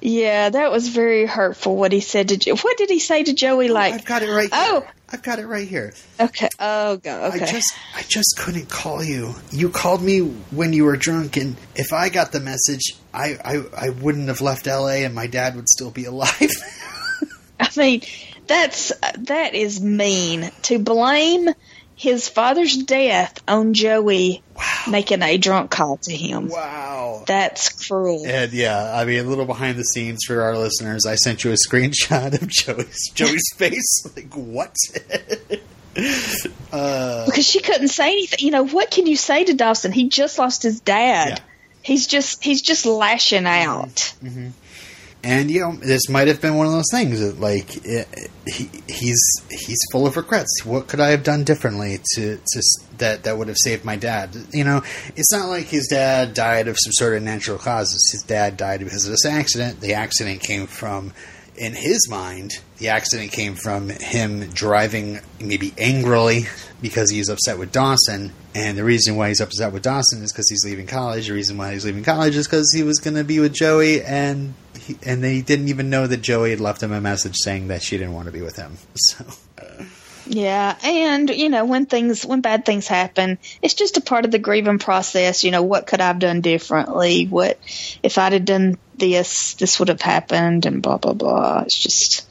[0.00, 1.74] Yeah, that was very hurtful.
[1.76, 3.70] What he said to Jo- what did he say to Joey?
[3.70, 4.48] Oh, like, I've got it right.
[4.52, 4.80] Oh.
[4.80, 4.90] here.
[5.08, 5.94] I've got it right here.
[6.18, 9.36] okay, oh god, okay, I just, I just couldn't call you.
[9.52, 13.86] You called me when you were drunk, and if I got the message, I, I,
[13.86, 15.04] I wouldn't have left L.A.
[15.04, 16.50] and my dad would still be alive.
[17.60, 18.02] I mean,
[18.48, 21.48] that's that is mean to blame
[21.96, 24.42] his father's death on Joey
[24.88, 26.48] making a drunk call to him.
[26.48, 27.24] wow.
[27.26, 28.24] That's cruel.
[28.26, 31.06] And yeah, I mean, a little behind the scenes for our listeners.
[31.06, 34.06] I sent you a screenshot of Joey's Joey's face.
[34.14, 34.76] Like what?
[36.72, 38.40] uh, because she couldn't say anything.
[38.40, 39.90] You know, what can you say to Dawson?
[39.90, 41.28] He just lost his dad.
[41.30, 41.38] Yeah.
[41.82, 44.14] He's just he's just lashing out.
[45.26, 48.06] And you know, this might have been one of those things that, like, it,
[48.46, 50.64] he, he's he's full of regrets.
[50.64, 52.62] What could I have done differently to to
[52.98, 54.36] that that would have saved my dad?
[54.52, 54.82] You know,
[55.16, 58.08] it's not like his dad died of some sort of natural causes.
[58.12, 59.80] His dad died because of this accident.
[59.80, 61.12] The accident came from.
[61.56, 66.44] In his mind, the accident came from him driving maybe angrily
[66.82, 68.32] because he's upset with Dawson.
[68.54, 71.28] And the reason why he's upset with Dawson is because he's leaving college.
[71.28, 74.02] The reason why he's leaving college is because he was going to be with Joey,
[74.02, 74.52] and
[74.86, 77.82] he, and they didn't even know that Joey had left him a message saying that
[77.82, 78.76] she didn't want to be with him.
[78.96, 79.24] So
[80.26, 84.30] Yeah, and you know when things when bad things happen, it's just a part of
[84.30, 85.44] the grieving process.
[85.44, 87.26] You know what could I have done differently?
[87.26, 87.58] What
[88.02, 89.54] if I'd have done this?
[89.54, 91.62] This would have happened, and blah blah blah.
[91.66, 92.28] It's just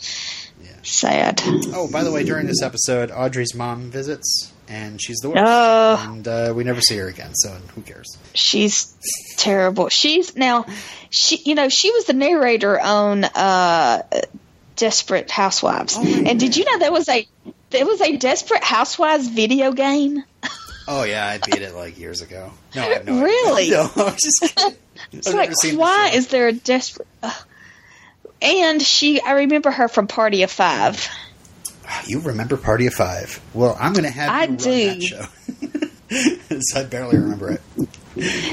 [0.85, 1.41] sad.
[1.45, 5.43] Oh, by the way, during this episode, Audrey's mom visits, and she's the worst.
[5.45, 6.11] Oh.
[6.11, 8.17] And uh, we never see her again, so who cares?
[8.33, 8.95] She's
[9.37, 9.89] terrible.
[9.89, 10.65] She's now
[11.09, 14.01] she you know she was the narrator on uh
[14.75, 15.95] Desperate Housewives.
[15.97, 17.27] Oh, and did you know there was a
[17.69, 20.23] there was a Desperate Housewives video game?
[20.87, 22.51] Oh yeah, I beat it like years ago.
[22.75, 23.23] No, I have no idea.
[23.25, 23.69] Really?
[23.71, 24.77] No, I was just kidding.
[25.13, 27.33] It's like why is there a desperate uh,
[28.39, 31.09] and she I remember her from Party of 5.
[32.07, 33.41] You remember Party of Five?
[33.53, 34.85] Well, I'm going to have you I run do.
[34.85, 36.59] that show.
[36.59, 37.61] so I barely remember it.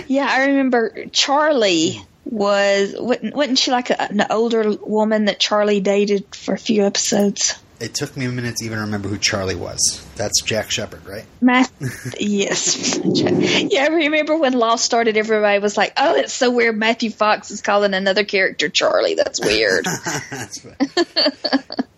[0.09, 5.81] Yeah, I remember Charlie was wasn't, wasn't she like a, an older woman that Charlie
[5.81, 7.59] dated for a few episodes?
[7.81, 10.07] It took me a minute to even remember who Charlie was.
[10.15, 11.25] That's Jack Shephard, right?
[11.41, 11.71] Matt,
[12.21, 13.83] yes, yeah.
[13.83, 17.61] I remember when Lost started, everybody was like, "Oh, it's so weird." Matthew Fox is
[17.61, 19.15] calling another character Charlie.
[19.15, 19.85] That's weird.
[20.31, 20.65] That's.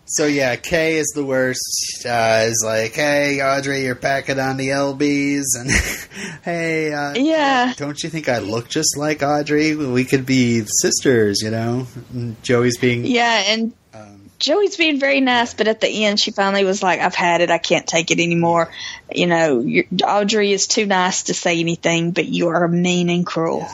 [0.05, 2.05] So yeah, Kay is the worst.
[2.05, 5.69] Uh, is like, hey Audrey, you're packing on the lbs, and
[6.43, 7.73] hey, uh, Yeah.
[7.77, 9.75] don't you think I look just like Audrey?
[9.75, 11.87] We could be sisters, you know.
[12.13, 16.31] And Joey's being yeah, and um, Joey's being very nice, but at the end, she
[16.31, 17.49] finally was like, "I've had it.
[17.49, 18.71] I can't take it anymore."
[19.13, 19.65] You know,
[20.03, 23.65] Audrey is too nice to say anything, but you are mean and cruel.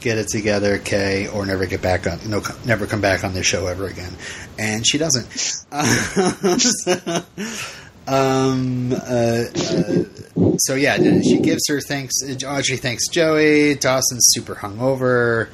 [0.00, 3.46] Get it together, Kay, or never get back on, no, never come back on this
[3.46, 4.12] show ever again.
[4.58, 5.26] And she doesn't.
[8.06, 10.04] um, uh, uh,
[10.58, 12.14] so yeah, she gives her thanks.
[12.44, 13.74] Audrey thanks Joey.
[13.74, 15.48] Dawson's super hungover.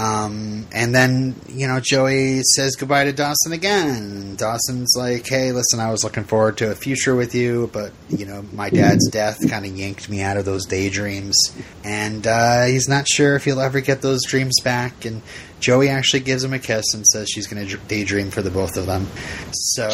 [0.00, 4.34] Um, and then, you know, Joey says goodbye to Dawson again.
[4.34, 8.24] Dawson's like, hey, listen, I was looking forward to a future with you, but, you
[8.24, 11.36] know, my dad's death kind of yanked me out of those daydreams.
[11.84, 15.04] And uh, he's not sure if he'll ever get those dreams back.
[15.04, 15.20] And
[15.60, 18.78] Joey actually gives him a kiss and says she's going to daydream for the both
[18.78, 19.06] of them.
[19.52, 19.86] So,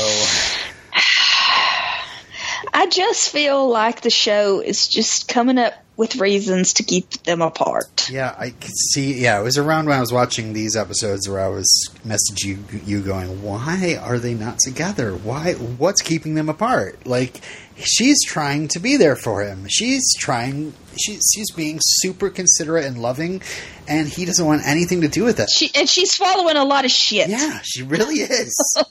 [2.73, 7.41] I just feel like the show is just coming up with reasons to keep them
[7.43, 8.09] apart.
[8.11, 8.53] yeah, I
[8.93, 9.15] see.
[9.21, 11.69] Yeah, it was around when I was watching these episodes where I was
[12.07, 15.13] messaging you, you going, why are they not together?
[15.13, 15.55] Why?
[15.55, 17.07] What's keeping them apart?
[17.07, 17.41] Like,
[17.77, 19.67] she's trying to be there for him.
[19.69, 20.75] She's trying.
[20.99, 23.43] She's she's being super considerate and loving,
[23.89, 25.51] and he doesn't want anything to do with it.
[25.51, 27.29] She and she's following a lot of shit.
[27.29, 28.83] Yeah, she really is.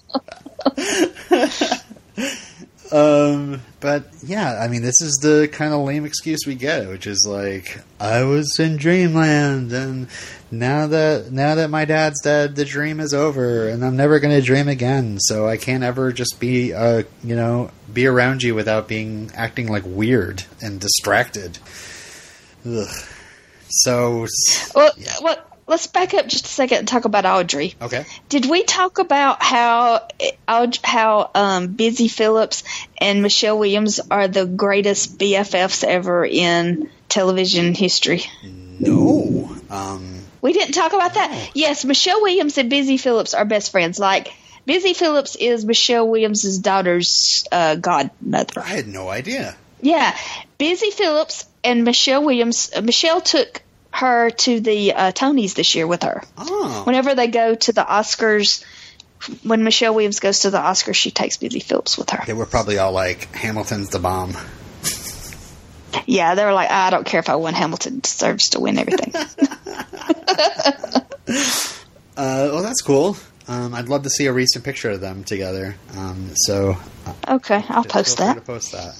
[2.91, 7.07] um, but yeah, I mean, this is the kind of lame excuse we get, which
[7.07, 10.07] is like, I was in dreamland, and
[10.51, 14.35] now that now that my dad's dead, the dream is over, and I'm never going
[14.35, 15.19] to dream again.
[15.19, 19.67] So I can't ever just be, uh, you know, be around you without being acting
[19.67, 21.57] like weird and distracted.
[22.65, 22.87] Ugh.
[23.69, 24.27] So
[24.73, 25.37] Well, well,
[25.67, 27.75] let's back up just a second and talk about Audrey.
[27.81, 28.05] okay.
[28.29, 30.07] Did we talk about how
[30.83, 32.63] how um, Busy Phillips
[32.99, 38.23] and Michelle Williams are the greatest BFFs ever in television history?
[38.79, 39.55] No.
[39.69, 40.21] Um.
[40.41, 41.51] We didn't talk about that.
[41.55, 43.97] Yes, Michelle Williams and Busy Phillips are best friends.
[43.97, 44.31] Like
[44.65, 48.61] Busy Phillips is Michelle Williams's daughter's uh, godmother.
[48.61, 49.55] I had no idea.
[49.81, 50.15] Yeah,
[50.57, 52.71] Busy Phillips and Michelle Williams.
[52.75, 53.61] Uh, Michelle took
[53.95, 56.23] her to the uh, Tonys this year with her.
[56.37, 56.83] Oh.
[56.85, 58.63] Whenever they go to the Oscars,
[59.43, 62.23] when Michelle Williams goes to the Oscars, she takes Busy Phillips with her.
[62.25, 64.35] They were probably all like, Hamilton's the bomb.
[66.05, 67.53] Yeah, they were like, I don't care if I win.
[67.53, 69.13] Hamilton deserves to win everything.
[72.17, 73.17] Uh, well, that's cool.
[73.47, 75.75] Um, I'd love to see a recent picture of them together.
[75.97, 78.45] Um, so uh, okay, I'll post that.
[78.45, 78.95] Post that.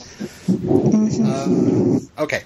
[0.49, 2.43] Um, okay.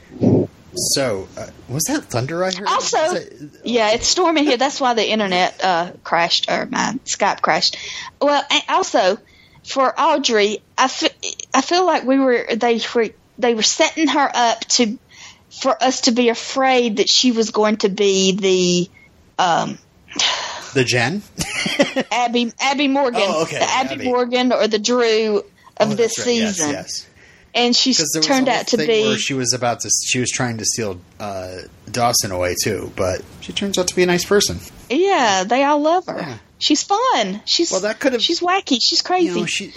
[0.93, 2.67] So uh, was that thunder I heard?
[2.67, 4.57] Also, Was it- yeah, it's storming here.
[4.57, 7.77] That's why the internet uh, crashed or my Skype crashed.
[8.21, 9.17] Well, also
[9.65, 11.15] for Audrey, I fe-
[11.53, 14.97] I feel like we were they were they were setting her up to
[15.49, 18.31] for us to be afraid that she was going to be
[19.37, 19.77] the um,
[20.73, 21.21] the Jen.
[22.11, 24.05] Abby Abby Morgan, Oh, okay, the Abby, Abby.
[24.05, 25.37] Morgan or the Drew
[25.77, 26.27] of Oh, this right.
[26.35, 27.08] Yes, season, Yes.
[27.55, 29.89] And she's Because there was turned out to be where she was about to.
[30.05, 31.57] She was trying to steal uh,
[31.91, 34.59] Dawson away too, but she turns out to be a nice person.
[34.89, 35.43] yeah.
[35.45, 36.17] They all love her.
[36.19, 36.37] Yeah.
[36.61, 37.41] She's fun.
[37.45, 38.79] She's Well, that could've- she's wacky.
[38.81, 39.27] She's crazy.
[39.27, 39.73] You know, she.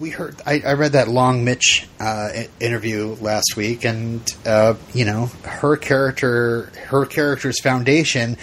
[0.00, 0.36] We heard.
[0.46, 2.28] I, I read that long Mitch uh,
[2.60, 8.36] interview last week, and uh, you know, her character, her character's foundation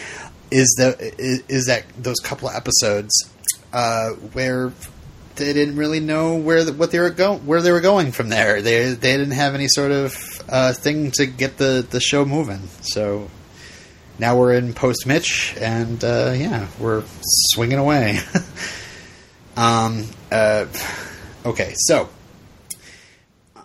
[0.52, 3.14] is the is, is that those couple of episodes
[3.74, 4.72] uh, where
[5.36, 8.30] they didn't really know where the, what they were going where they were going from
[8.30, 8.62] there.
[8.62, 10.16] They they didn't have any sort of
[10.50, 12.68] uh, thing to get the the show moving.
[12.82, 13.30] So
[14.18, 17.04] now we're in post Mitch, and uh, yeah, we're
[17.54, 18.20] swinging away.
[19.58, 20.06] um.
[20.32, 20.66] Uh.
[21.46, 21.74] Okay.
[21.78, 22.10] So.
[23.56, 23.64] um,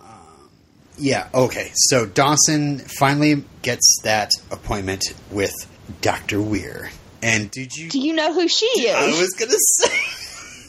[0.97, 1.29] Yeah.
[1.33, 1.71] Okay.
[1.73, 5.53] So Dawson finally gets that appointment with
[6.01, 6.91] Doctor Weir.
[7.23, 7.89] And did you?
[7.89, 8.95] Do you know who she is?
[8.95, 10.20] I was gonna say.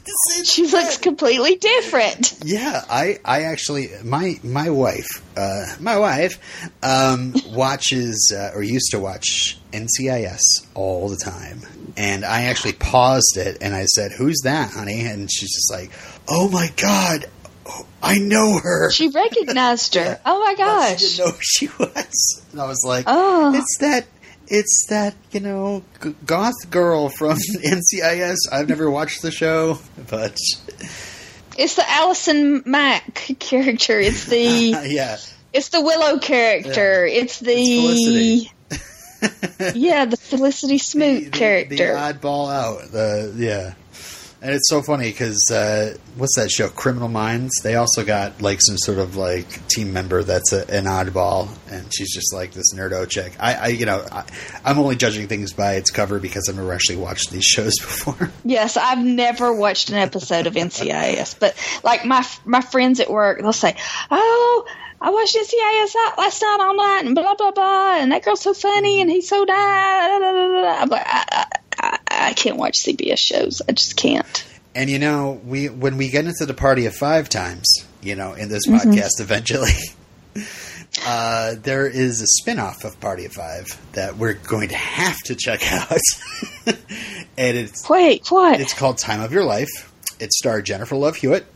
[0.05, 2.35] This is she looks completely different.
[2.45, 6.39] yeah, I, I actually my my wife, uh, my wife,
[6.83, 10.41] um, watches uh, or used to watch NCIS
[10.75, 11.63] all the time,
[11.97, 15.91] and I actually paused it and I said, "Who's that, honey?" And she's just like,
[16.29, 17.27] "Oh my god,
[17.67, 20.21] oh, I know her." She recognized her.
[20.27, 21.01] Oh my Well, she gosh.
[21.17, 23.55] didn't know who she was, and I was like, Oh.
[23.55, 24.07] "It's that."
[24.55, 28.37] It's that you know g- goth girl from NCIS.
[28.53, 29.79] I've never watched the show,
[30.11, 30.37] but
[31.57, 33.99] It's the Allison Mack character.
[33.99, 35.17] It's the yeah,
[35.55, 37.07] it's the Willow character.
[37.07, 38.53] It's the Felicity.
[39.79, 41.77] yeah the Felicity Smoak the, the, character.
[41.77, 42.93] the oddball out.
[42.93, 43.75] The yeah,
[44.43, 46.69] and it's so funny because uh, what's that show?
[46.69, 47.53] Criminal Minds.
[47.63, 51.95] They also got like some sort of like team member that's a, an oddball, and
[51.95, 53.35] she's just like this nerdo chick.
[53.39, 54.25] I, I you know, I,
[54.65, 58.33] I'm only judging things by its cover because I've never actually watched these shows before.
[58.45, 63.41] Yes, I've never watched an episode of NCIS, but like my my friends at work,
[63.41, 63.77] they'll say,
[64.11, 64.67] "Oh,
[65.01, 68.55] I watched NCIS last night all night, and blah blah blah, and that girl's so
[68.55, 71.47] funny, and he's so nice." da, da, da, da." I'm like, I, I,
[71.79, 73.63] I, I can't watch CBS shows.
[73.69, 74.45] I just can't.
[74.75, 77.67] And you know, we when we get into the party of five times,
[78.03, 79.71] you know, in this podcast eventually,
[81.07, 85.35] uh, there is a spin-off of Party of Five that we're going to have to
[85.35, 85.99] check out.
[86.67, 88.61] and it's Wait, what?
[88.61, 89.93] it's called Time of Your Life.
[90.19, 91.47] It starred Jennifer Love Hewitt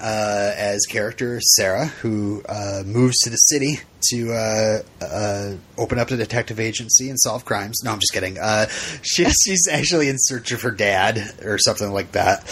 [0.00, 3.80] uh, as character Sarah, who uh, moves to the city
[4.10, 7.80] to uh, uh, open up a detective agency and solve crimes.
[7.84, 8.38] No, I'm just kidding.
[8.38, 8.66] Uh,
[9.02, 12.44] she, she's actually in search of her dad or something like that.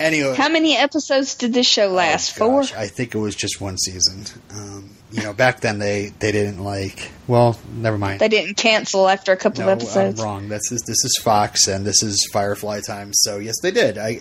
[0.00, 2.36] Anyway, How many episodes did this show last?
[2.36, 2.60] Oh, Four.
[2.62, 4.24] gosh, I think it was just one season.
[4.50, 7.12] Um, you know, back then they, they didn't like.
[7.28, 8.20] Well, never mind.
[8.20, 10.18] They didn't cancel after a couple no, of episodes.
[10.18, 10.48] I'm wrong.
[10.48, 13.12] This is this is Fox and this is Firefly time.
[13.14, 13.96] So yes, they did.
[13.96, 14.20] I,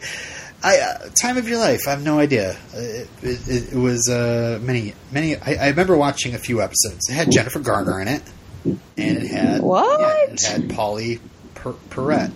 [0.63, 1.81] I uh, time of your life.
[1.87, 2.53] I have no idea.
[2.73, 5.35] Uh, It, it, it was uh, many many.
[5.35, 7.09] I, I remember watching a few episodes.
[7.09, 8.21] It had Jennifer Garner in it,
[8.65, 8.77] and
[9.17, 9.99] it had What?
[9.99, 11.19] yeah, it had Pauley
[11.55, 12.31] per- Perrette,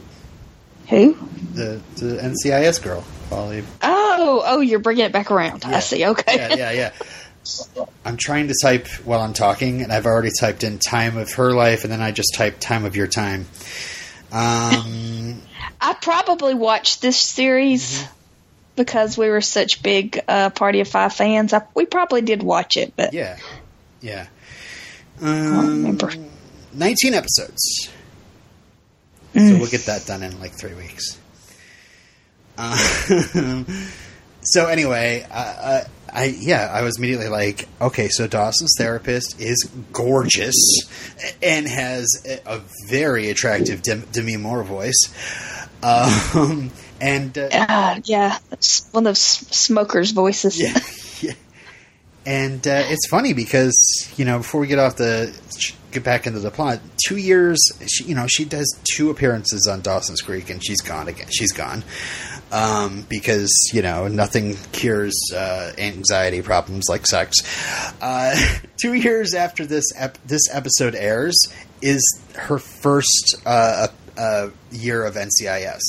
[0.89, 1.13] Who?
[1.53, 3.03] the the NCIS girl.
[3.29, 3.63] Pauley.
[3.81, 5.63] Oh, oh, you're bringing it back around.
[5.63, 5.77] Yeah.
[5.77, 6.05] I see.
[6.05, 6.35] Okay.
[6.35, 7.85] Yeah, yeah, yeah.
[8.05, 11.53] I'm trying to type while I'm talking, and I've already typed in time of her
[11.53, 13.45] life, and then I just typed time of your time.
[14.31, 15.41] Um,
[15.81, 18.13] I probably watched this series Mm-hmm.
[18.77, 21.51] Because we were such big uh, Party of Five fans.
[21.51, 23.37] I, we probably did watch it, but yeah,
[24.01, 24.27] yeah.
[25.21, 25.97] Um.
[26.73, 27.89] 19 episodes.
[29.33, 29.59] So Mm.
[29.59, 31.17] we'll get that done in like three weeks.
[32.57, 33.65] Um,
[34.41, 35.85] so anyway, I,
[36.39, 40.55] yeah, I was immediately like, okay, so Dawson's therapist is gorgeous
[41.43, 45.13] and has a, a very attractive Dem- Demi Moore voice.
[45.83, 46.71] Um,
[47.01, 50.59] and uh, Uh, yeah, it's one of those smokers' voices.
[50.59, 50.77] yeah,
[51.21, 51.33] yeah.
[52.25, 53.75] And uh, it's funny because
[54.17, 55.33] you know before we get off the
[55.91, 59.79] get back into the plot, two years, she, you know, she does two appearances on
[59.81, 61.27] Dawson's Creek, and she's gone again.
[61.31, 61.83] She's gone
[62.51, 67.37] um, because you know nothing cures uh, anxiety problems like sex.
[68.01, 68.35] Uh,
[68.81, 71.37] two years after this ep- this episode airs
[71.81, 72.03] is
[72.35, 73.87] her first uh,
[74.17, 75.79] uh, year of NCIS.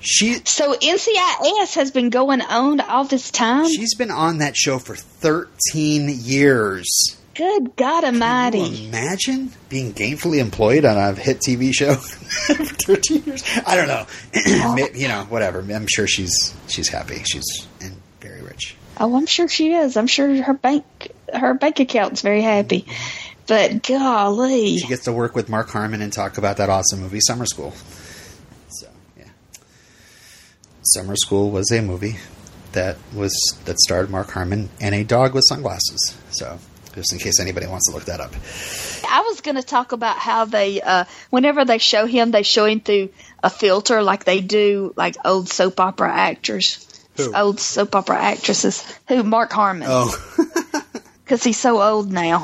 [0.00, 3.68] She So NCIS has been going on all this time.
[3.68, 7.16] She's been on that show for 13 years.
[7.34, 8.58] Good God Can Almighty!
[8.58, 11.94] you imagine being gainfully employed on a hit TV show
[12.46, 13.44] for 13 years?
[13.66, 14.06] I don't know.
[14.94, 15.60] You know, whatever.
[15.60, 17.22] I'm sure she's she's happy.
[17.24, 18.76] She's and very rich.
[18.98, 19.96] Oh, I'm sure she is.
[19.96, 20.84] I'm sure her bank
[21.32, 22.82] her bank account's very happy.
[22.82, 23.34] Mm-hmm.
[23.46, 27.20] But golly, She gets to work with Mark Harmon and talk about that awesome movie
[27.20, 27.72] Summer School.
[30.82, 31.02] So, yeah.
[31.02, 32.16] Summer School was a movie
[32.72, 33.32] that was
[33.64, 36.16] that starred Mark Harmon and a dog with sunglasses.
[36.30, 36.58] So,
[36.94, 38.32] just in case anybody wants to look that up.
[39.08, 42.66] I was going to talk about how they, uh, whenever they show him, they show
[42.66, 43.10] him through
[43.42, 47.34] a filter like they do, like old soap opera actors, Who?
[47.34, 48.84] old soap opera actresses.
[49.08, 49.22] Who?
[49.22, 49.86] Mark Harmon.
[49.88, 50.14] Oh.
[51.24, 52.42] because he's so old now.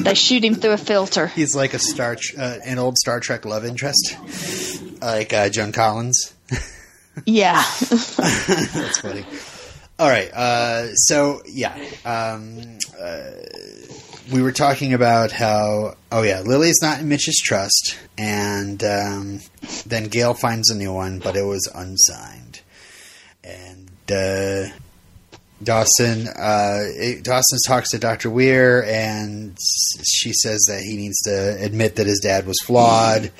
[0.00, 1.28] they shoot him through a filter.
[1.28, 4.16] He's like a star, uh, an old Star Trek love interest,
[5.00, 6.34] like uh, Joan Collins.
[7.26, 7.62] Yeah.
[7.80, 9.24] That's funny.
[9.98, 10.30] All right.
[10.32, 13.30] Uh, so yeah, um, uh,
[14.32, 19.40] we were talking about how oh yeah, Lily's not in Mitch's trust, and um,
[19.86, 22.60] then Gail finds a new one, but it was unsigned,
[23.44, 24.74] and uh,
[25.62, 29.56] Dawson uh, it- Dawson talks to Doctor Weir, and
[30.04, 33.30] she says that he needs to admit that his dad was flawed,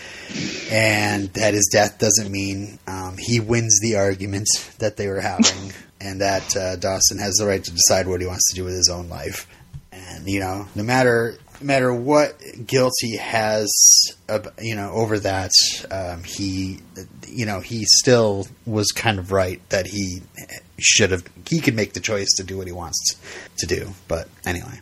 [0.71, 4.49] and that his death doesn't mean um, he wins the argument
[4.79, 8.27] that they were having, and that uh, Dawson has the right to decide what he
[8.27, 9.47] wants to do with his own life.
[9.93, 13.71] And you know, no matter matter what guilt he has,
[14.61, 15.53] you know, over that,
[15.91, 16.81] um, he,
[17.27, 20.23] you know, he still was kind of right that he
[20.79, 21.25] should have.
[21.47, 22.99] He could make the choice to do what he wants
[23.59, 23.93] to do.
[24.09, 24.81] But anyway,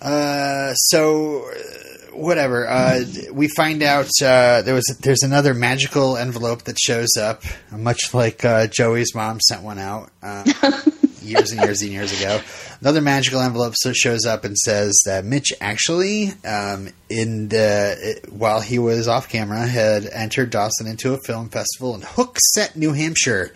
[0.00, 2.68] uh, so uh, whatever.
[2.68, 8.14] Uh, we find out uh, there was there's another magical envelope that shows up, much
[8.14, 10.44] like uh, Joey's mom sent one out uh,
[11.22, 12.40] years and years and years ago.
[12.80, 18.78] Another magical envelope shows up and says that Mitch actually, um, in the while he
[18.78, 23.52] was off camera, had entered Dawson into a film festival in Hooksett, New Hampshire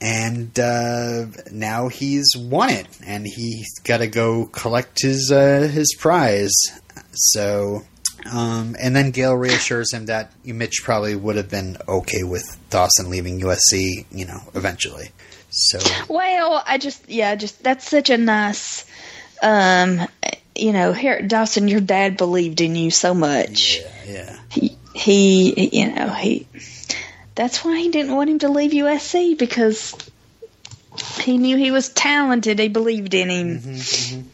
[0.00, 5.94] and uh, now he's won it, and he's got to go collect his uh, his
[5.98, 6.54] prize.
[7.12, 7.82] So,
[8.30, 13.10] um, and then Gail reassures him that Mitch probably would have been okay with Dawson
[13.10, 15.10] leaving USC, you know, eventually.
[15.50, 15.78] So,
[16.08, 18.84] Well, I just yeah, just that's such a nice
[19.42, 20.06] um
[20.54, 23.78] you know, here Dawson, your dad believed in you so much.
[23.78, 26.46] yeah, yeah, He he you know, he
[27.34, 29.94] that's why he didn't want him to leave USC because
[31.20, 32.58] he knew he was talented.
[32.58, 34.28] He believed in him.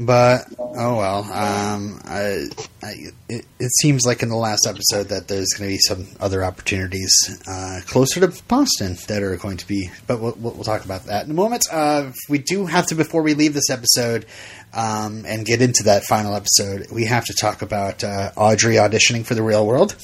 [0.00, 1.24] But oh well.
[1.24, 2.46] Um, I,
[2.82, 2.94] I,
[3.28, 6.42] it, it seems like in the last episode that there's going to be some other
[6.42, 7.12] opportunities
[7.46, 9.90] uh, closer to Boston that are going to be.
[10.06, 11.64] But we'll, we'll, talk about that in a moment.
[11.70, 14.24] Uh, we do have to before we leave this episode
[14.72, 16.90] um, and get into that final episode.
[16.90, 19.96] We have to talk about uh, Audrey auditioning for the Real World.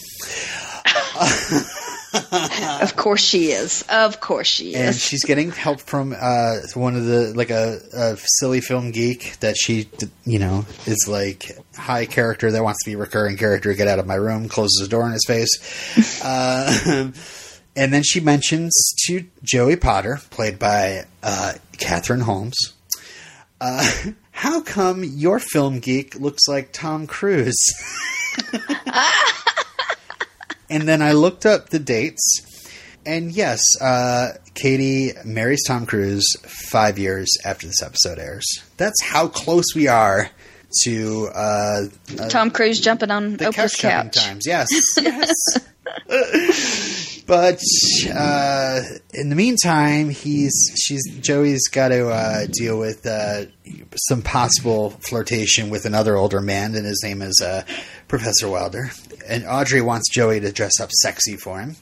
[2.83, 3.83] Of course she is.
[3.89, 4.77] Of course she is.
[4.77, 9.39] and she's getting help from uh, one of the like a, a silly film geek
[9.41, 9.89] that she
[10.25, 13.99] you know is like high character that wants to be a recurring character get out
[13.99, 17.11] of my room closes the door in his face uh,
[17.77, 18.73] and then she mentions
[19.07, 22.57] to joey potter played by uh, catherine holmes
[23.61, 23.91] uh,
[24.31, 27.57] how come your film geek looks like tom cruise
[30.71, 32.43] and then i looked up the dates
[33.07, 38.45] and yes, uh, Katie marries Tom Cruise five years after this episode airs.
[38.79, 40.29] That's how close we are
[40.83, 41.83] to uh,
[42.29, 44.17] Tom Cruise jumping on the Oprah's couch couch.
[44.17, 44.45] times.
[44.47, 44.69] Yes,
[45.01, 45.33] yes.
[47.27, 47.61] but
[48.15, 53.47] uh, in the meantime, he's she's Joey's got to uh, deal with uh,
[54.09, 57.65] some possible flirtation with another older man, and his name is uh,
[58.09, 58.91] Professor Wilder.
[59.29, 61.77] And Audrey wants Joey to dress up sexy for him.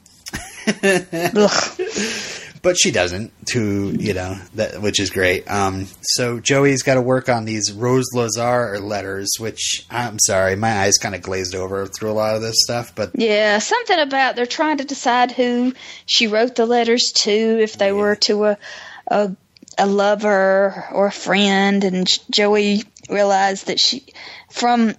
[2.64, 5.48] but she doesn't to you know that which is great.
[5.48, 10.80] Um, so joey's got to work on these rose lazar letters which i'm sorry my
[10.80, 14.34] eyes kind of glazed over through a lot of this stuff but Yeah, something about
[14.34, 15.74] they're trying to decide who
[16.06, 18.58] she wrote the letters to, if they were to a
[19.06, 19.36] a,
[19.78, 24.06] a lover or a friend, and Joey realized that she
[24.50, 24.94] from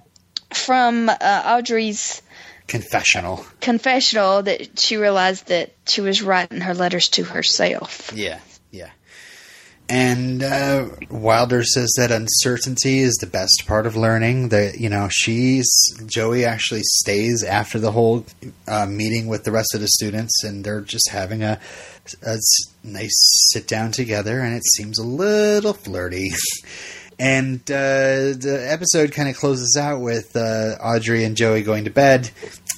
[0.53, 2.21] from uh, Audrey's
[2.67, 3.45] confessional.
[3.61, 8.11] Confessional that she realized that she was writing her letters to herself.
[8.13, 8.39] yeah
[8.75, 8.89] yeah.
[9.87, 15.09] And uh, wilder says that uncertainty is the best part of learning that you know
[15.11, 15.69] she's
[16.07, 18.25] joey actually stays after the whole
[18.67, 21.59] uh, meeting with the rest of the students and they're just having a
[22.83, 26.31] nice sit down together and it seems a little flirty
[27.17, 31.91] and uh, the episode kind of closes out with uh, audrey and joey going to
[31.91, 32.29] bed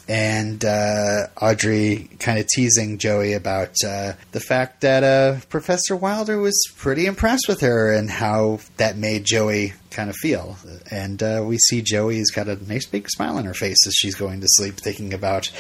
[0.07, 6.37] and uh, Audrey kind of teasing Joey about uh, the fact that uh, Professor Wilder
[6.37, 10.57] was pretty impressed with her and how that made Joey kind of feel.
[10.89, 14.15] And uh, we see Joey's got a nice big smile on her face as she's
[14.15, 15.51] going to sleep, thinking about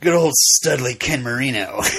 [0.00, 1.80] good old Studley Ken Marino.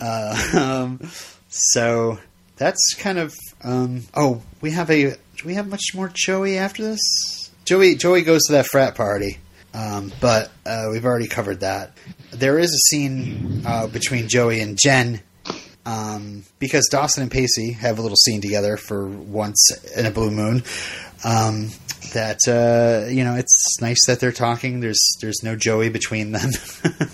[0.54, 1.00] um,
[1.48, 2.18] so
[2.56, 3.34] that's kind of.
[3.64, 5.10] Um, oh, we have a.
[5.12, 7.50] Do we have much more Joey after this?
[7.64, 9.38] Joey Joey goes to that frat party.
[9.72, 11.96] Um, but uh, we've already covered that.
[12.30, 15.20] There is a scene uh, between Joey and Jen
[15.86, 19.58] um, because Dawson and Pacey have a little scene together for once
[19.96, 20.62] in a blue moon.
[21.24, 21.70] Um,
[22.12, 24.80] that uh, you know, it's nice that they're talking.
[24.80, 26.50] There's there's no Joey between them,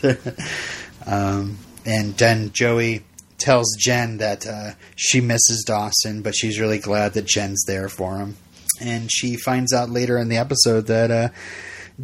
[1.07, 3.05] um, and then Joey
[3.41, 8.18] tells Jen that uh, she misses Dawson, but she's really glad that Jen's there for
[8.18, 8.36] him.
[8.80, 11.28] And she finds out later in the episode that uh,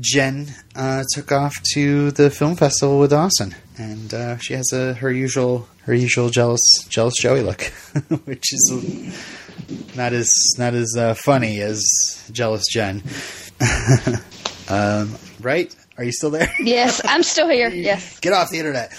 [0.00, 4.94] Jen uh, took off to the film festival with Dawson, and uh, she has a
[4.94, 7.62] her usual her usual jealous jealous Joey look,
[8.24, 9.14] which is
[9.96, 11.82] not as not as uh, funny as
[12.30, 13.02] jealous Jen.
[14.68, 15.74] um, right?
[15.98, 16.52] Are you still there?
[16.60, 17.68] Yes, I'm still here.
[17.74, 18.20] Yes.
[18.20, 18.92] Get off the internet.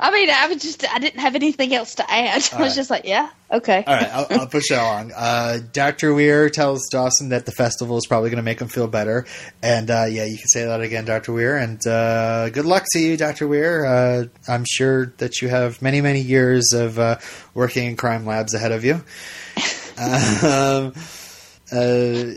[0.00, 2.28] I mean, I was just I didn't have anything else to add.
[2.34, 2.74] I was right.
[2.74, 3.84] just like, yeah, okay.
[3.86, 5.12] All right, I'll, I'll push it along.
[5.24, 6.12] Uh, Dr.
[6.12, 9.26] Weir tells Dawson that the festival is probably going to make him feel better.
[9.62, 11.32] And uh, yeah, you can say that again, Dr.
[11.32, 11.56] Weir.
[11.56, 13.48] And uh, good luck to you, Dr.
[13.48, 13.86] Weir.
[13.86, 17.18] Uh, I'm sure that you have many, many years of uh,
[17.54, 18.94] working in crime labs ahead of you.
[19.98, 20.92] um,
[21.74, 22.34] uh,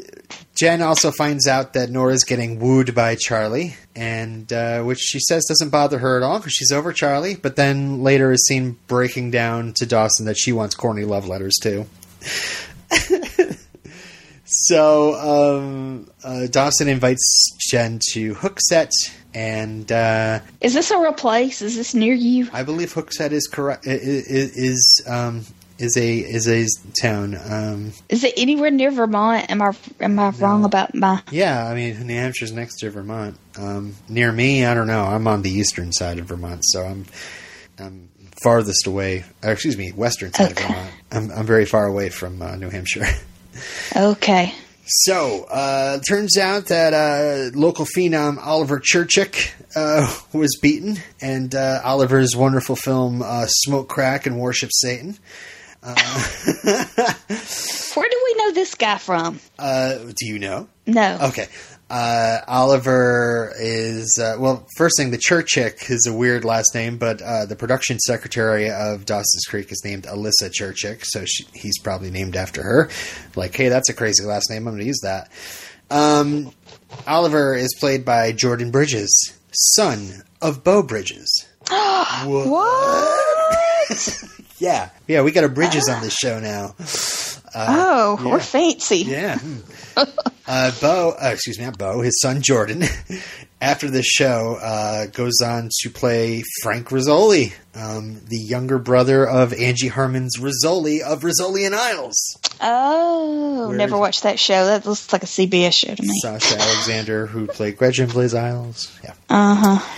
[0.55, 5.45] Jen also finds out that Nora's getting wooed by Charlie, and uh, which she says
[5.45, 7.35] doesn't bother her at all because she's over Charlie.
[7.35, 11.55] But then later is seen breaking down to Dawson that she wants corny love letters
[11.61, 11.85] too.
[14.45, 18.91] so um, uh, Dawson invites Jen to Hooksett,
[19.35, 21.61] and uh, Is this a real place?
[21.61, 22.49] Is this near you?
[22.51, 23.85] I believe Hooksett is correct.
[23.85, 25.45] Is is um,
[25.79, 26.65] is a is a
[27.01, 27.35] town.
[27.49, 29.49] Um, Is it anywhere near Vermont?
[29.49, 31.21] Am I am I wrong about my?
[31.31, 33.37] yeah, I mean New Hampshire's next to Vermont.
[33.57, 35.03] Um, near me, I don't know.
[35.03, 37.05] I'm on the eastern side of Vermont, so I'm
[37.79, 38.09] I'm
[38.43, 39.23] farthest away.
[39.43, 40.63] Or excuse me, western side Okay.
[40.63, 40.93] of Vermont.
[41.11, 43.05] I'm I'm very far away from uh, New Hampshire.
[43.95, 44.53] Okay.
[44.85, 51.81] So, uh, turns out that uh, local phenom Oliver Churchick uh, was beaten, and uh,
[51.83, 55.17] Oliver's wonderful film uh, Smoke Crack and Worship Satan.
[57.95, 59.39] Where do we know this guy from?
[59.57, 60.67] Uh, do you know?
[60.85, 61.17] No.
[61.29, 61.47] Okay.
[61.89, 67.21] Uh, Oliver is, uh, well, first thing, the Churchick is a weird last name, but
[67.21, 72.11] uh, the production secretary of Dawson's Creek is named Alyssa Churchick, so she, he's probably
[72.11, 72.89] named after her.
[73.35, 74.67] Like, hey, that's a crazy last name.
[74.67, 75.31] I'm going to use that.
[75.89, 76.51] Um,
[77.07, 81.45] Oliver is played by Jordan Bridges, son of Beau Bridges.
[82.25, 83.17] What?
[84.59, 84.89] Yeah.
[85.07, 86.75] Yeah, we got a Bridges on this show now.
[87.55, 88.31] oh, yeah.
[88.31, 88.97] we're fancy.
[88.99, 89.37] Yeah.
[89.39, 89.59] hmm.
[90.47, 92.83] uh, Beau, uh, excuse me, not Beau, his son Jordan,
[93.61, 99.53] after this show, uh, goes on to play Frank Rizzoli, um, the younger brother of
[99.53, 102.17] Angie Harmon's Rizzoli of Rizzoli and Isles.
[102.61, 104.65] Oh, Where- never watched that show.
[104.65, 106.19] That looks like a CBS show to me.
[106.21, 108.91] Sasha Alexander, who played Gretchen, plays Isles.
[109.03, 109.13] Yeah.
[109.29, 109.96] Uh huh.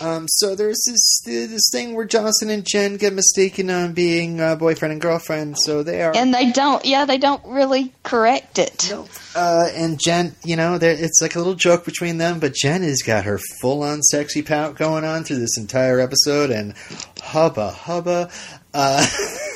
[0.00, 4.54] Um, so there's this this thing where Johnson and Jen get mistaken on being uh,
[4.56, 5.56] boyfriend and girlfriend.
[5.58, 6.14] So they are.
[6.14, 6.84] And they don't.
[6.84, 8.88] Yeah, they don't really correct it.
[8.90, 9.08] Nope.
[9.34, 13.02] Uh, and Jen, you know, it's like a little joke between them, but Jen has
[13.02, 16.74] got her full on sexy pout going on through this entire episode, and
[17.20, 18.30] hubba hubba.
[18.72, 19.02] Uh,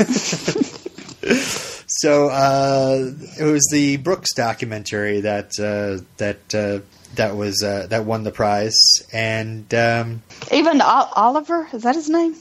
[1.86, 6.80] so uh, it was the Brooks documentary that uh, that uh,
[7.16, 8.76] that was uh, that won the prize,
[9.12, 12.34] and um, Even Ol- Oliver is that his name?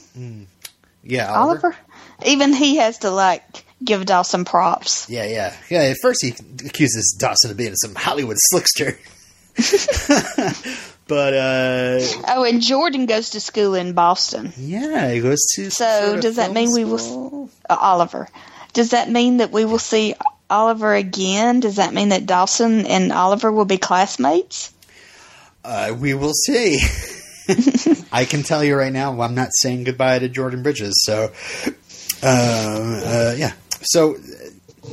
[1.04, 1.76] yeah, Oliver.
[2.24, 5.08] Even he has to like give Dawson props.
[5.10, 5.80] Yeah, yeah, yeah.
[5.82, 6.30] At first, he
[6.66, 8.96] accuses Dawson of being some Hollywood slickster.
[11.08, 11.98] but uh,
[12.28, 14.52] Oh, and Jordan goes to school in Boston.
[14.56, 15.70] yeah, he goes to.
[15.70, 18.28] So, sort of does that mean we will- Uh, Oliver.
[18.72, 20.14] Does that mean that we will see
[20.52, 21.60] Oliver again?
[21.60, 24.72] Does that mean that Dawson and Oliver will be classmates?
[25.64, 26.78] Uh, we will see.
[28.12, 30.94] I can tell you right now, I'm not saying goodbye to Jordan Bridges.
[31.04, 31.32] So,
[32.22, 33.52] um, uh, yeah.
[33.80, 34.18] So uh,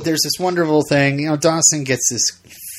[0.02, 1.20] there's this wonderful thing.
[1.20, 2.24] You know, Dawson gets this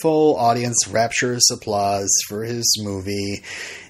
[0.01, 3.43] full audience rapturous applause for his movie.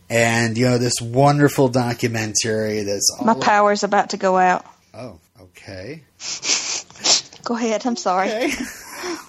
[0.09, 4.65] And you know this wonderful documentary that's all My power's about to go out.
[4.93, 6.03] Oh, okay.
[7.43, 7.85] Go ahead.
[7.85, 8.29] I'm sorry.
[8.29, 8.51] Okay.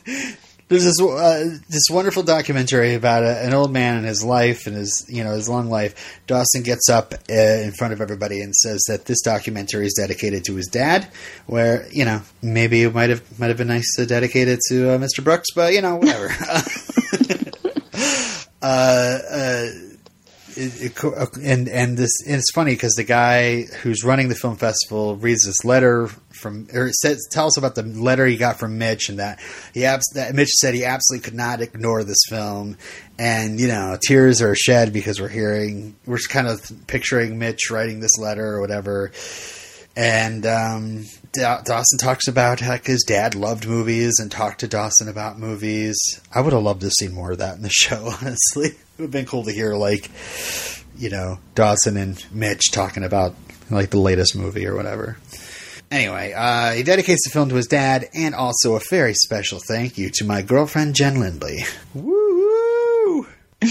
[0.05, 4.75] There's this uh, this wonderful documentary about a, an old man and his life and
[4.75, 6.23] his you know his long life.
[6.27, 10.47] Dawson gets up uh, in front of everybody and says that this documentary is dedicated
[10.47, 11.09] to his dad.
[11.45, 14.95] Where you know maybe it might have might have been nice to dedicate it to
[14.95, 15.23] uh, Mr.
[15.23, 16.29] Brooks, but you know whatever.
[20.57, 24.29] uh, uh, it, it, and and this and it's funny because the guy who's running
[24.29, 28.59] the film festival reads this letter from or says tells about the letter he got
[28.59, 29.41] from Mitch and that
[29.75, 32.77] he abs- that Mitch said he absolutely could not ignore this film
[33.19, 38.01] and you know tears are shed because we're hearing we're kind of picturing Mitch writing
[38.01, 39.13] this letter or whatever
[39.97, 45.09] and um, Da- Dawson talks about how his dad loved movies and talked to Dawson
[45.09, 45.99] about movies.
[46.35, 48.13] I would have loved to see more of that in the show.
[48.21, 48.71] Honestly,
[49.03, 50.09] would have been cool to hear like,
[50.97, 53.35] you know, Dawson and Mitch talking about
[53.69, 55.19] like the latest movie or whatever.
[55.91, 59.99] Anyway, uh, he dedicates the film to his dad, and also a very special thank
[59.99, 61.65] you to my girlfriend Jen Lindley.
[61.93, 63.27] Woo!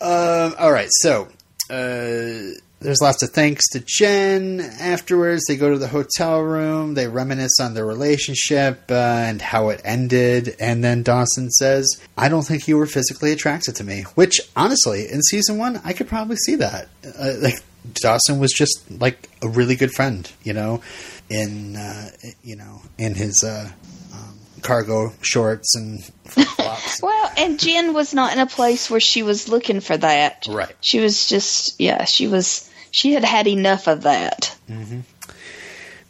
[0.00, 1.28] um, all right, so
[1.70, 4.60] uh, there's lots of thanks to Jen.
[4.60, 6.94] Afterwards, they go to the hotel room.
[6.94, 10.54] They reminisce on their relationship uh, and how it ended.
[10.60, 14.02] And then Dawson says, I don't think you were physically attracted to me.
[14.14, 16.88] Which, honestly, in season one, I could probably see that.
[17.04, 17.58] Uh, like,
[17.94, 20.80] Dawson was just like a really good friend, you know,
[21.28, 22.10] in, uh,
[22.42, 23.70] you know, in his uh,
[24.14, 27.02] um, cargo shorts and flops.
[27.02, 30.46] Well, and Jen was not in a place where she was looking for that.
[30.48, 30.74] Right.
[30.80, 34.56] She was just, yeah, she was, she had had enough of that.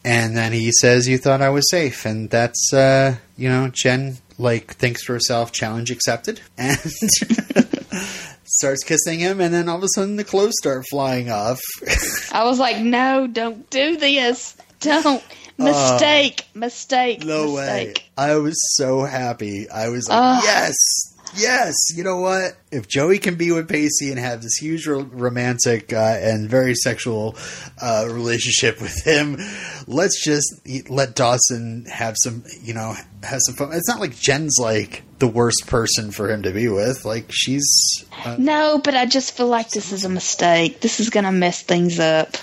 [0.05, 4.17] And then he says, "You thought I was safe," and that's uh, you know, Jen
[4.37, 6.77] like thinks to herself, "Challenge accepted," and
[8.45, 11.59] starts kissing him, and then all of a sudden the clothes start flying off.
[12.31, 14.55] I was like, no, don't do this.
[14.79, 15.23] Don't.
[15.57, 16.47] Mistake.
[16.53, 17.23] mistake.
[17.23, 17.93] Uh, no way!
[18.17, 19.69] I was so happy.
[19.69, 20.43] I was like, Ugh.
[20.45, 20.75] "Yes."
[21.35, 22.57] Yes, you know what?
[22.71, 26.75] If Joey can be with Pacey and have this huge ro- romantic uh, and very
[26.75, 27.35] sexual
[27.81, 29.37] uh, relationship with him,
[29.87, 33.71] let's just let Dawson have some, you know, have some fun.
[33.73, 37.05] It's not like Jen's like the worst person for him to be with.
[37.05, 40.79] Like she's, uh, No, but I just feel like this is a mistake.
[40.81, 42.37] This is to mess things up.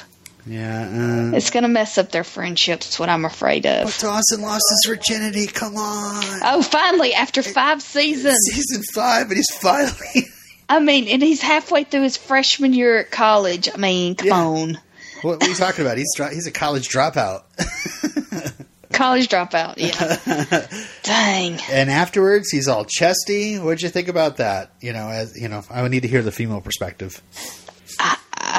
[0.47, 1.31] Yeah.
[1.33, 3.99] Uh, It's going to mess up their friendships, what I'm afraid but of.
[3.99, 5.47] Dawson lost his virginity.
[5.47, 8.39] Come on, Oh, finally, after five seasons.
[8.51, 10.27] season five, and he's finally.
[10.69, 13.69] I mean, and he's halfway through his freshman year at college.
[13.73, 14.35] I mean, come Yeah.
[14.41, 14.79] on.
[15.23, 15.97] what, what are you talking about?
[15.99, 17.43] He's dro- he's a college dropout.
[18.93, 20.67] College dropout, yeah.
[21.03, 21.59] Dang.
[21.71, 23.57] And afterwards, he's all chesty.
[23.59, 24.73] What'd you think about that?
[24.81, 27.21] You know, as you know, I would need to hear the female perspective.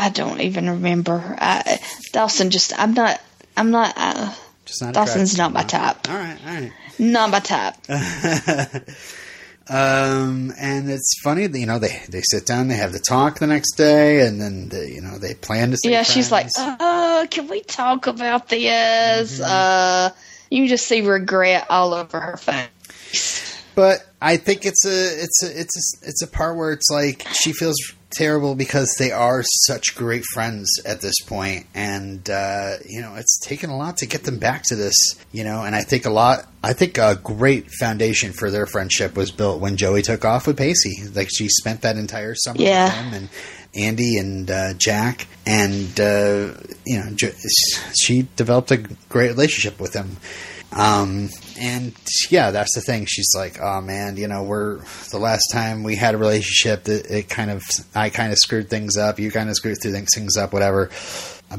[0.01, 1.35] I, don't even remember.
[1.39, 1.79] I,
[2.11, 3.21] Dawson just, I'm not,
[3.55, 4.33] I'm not, uh,
[4.65, 5.67] Just not Dawson's not my no?
[5.67, 6.09] type.
[6.09, 6.71] All right, all right.
[6.99, 7.75] Not my type.
[9.69, 13.39] Um, and it's funny that you know they they sit down, they have the talk
[13.39, 15.77] the next day, and then they, you know they plan to.
[15.83, 16.77] Yeah, she's like, friends.
[16.79, 19.41] uh, can we talk about this?
[19.41, 20.11] Uh,
[20.49, 23.61] you just see regret all over her face.
[23.75, 27.27] But I think it's a it's a it's a, it's a part where it's like
[27.33, 27.75] she feels
[28.11, 33.39] terrible because they are such great friends at this point, and uh, you know it's
[33.39, 34.95] taken a lot to get them back to this.
[35.31, 36.47] You know, and I think a lot.
[36.63, 40.57] I think a great foundation for their friendship was built when Joey took off with
[40.57, 41.03] Pacey.
[41.13, 42.85] Like she spent that entire summer Yeah.
[42.85, 43.29] with him and.
[43.75, 46.53] Andy and uh, Jack, and uh,
[46.83, 47.15] you know,
[47.95, 48.77] she developed a
[49.07, 50.17] great relationship with him.
[50.71, 51.29] Um,
[51.59, 51.93] and
[52.29, 53.05] yeah, that's the thing.
[53.05, 54.79] She's like, oh man, you know, we're
[55.11, 57.63] the last time we had a relationship that it kind of,
[57.95, 59.19] I kind of screwed things up.
[59.19, 60.89] You kind of screwed things things up, whatever.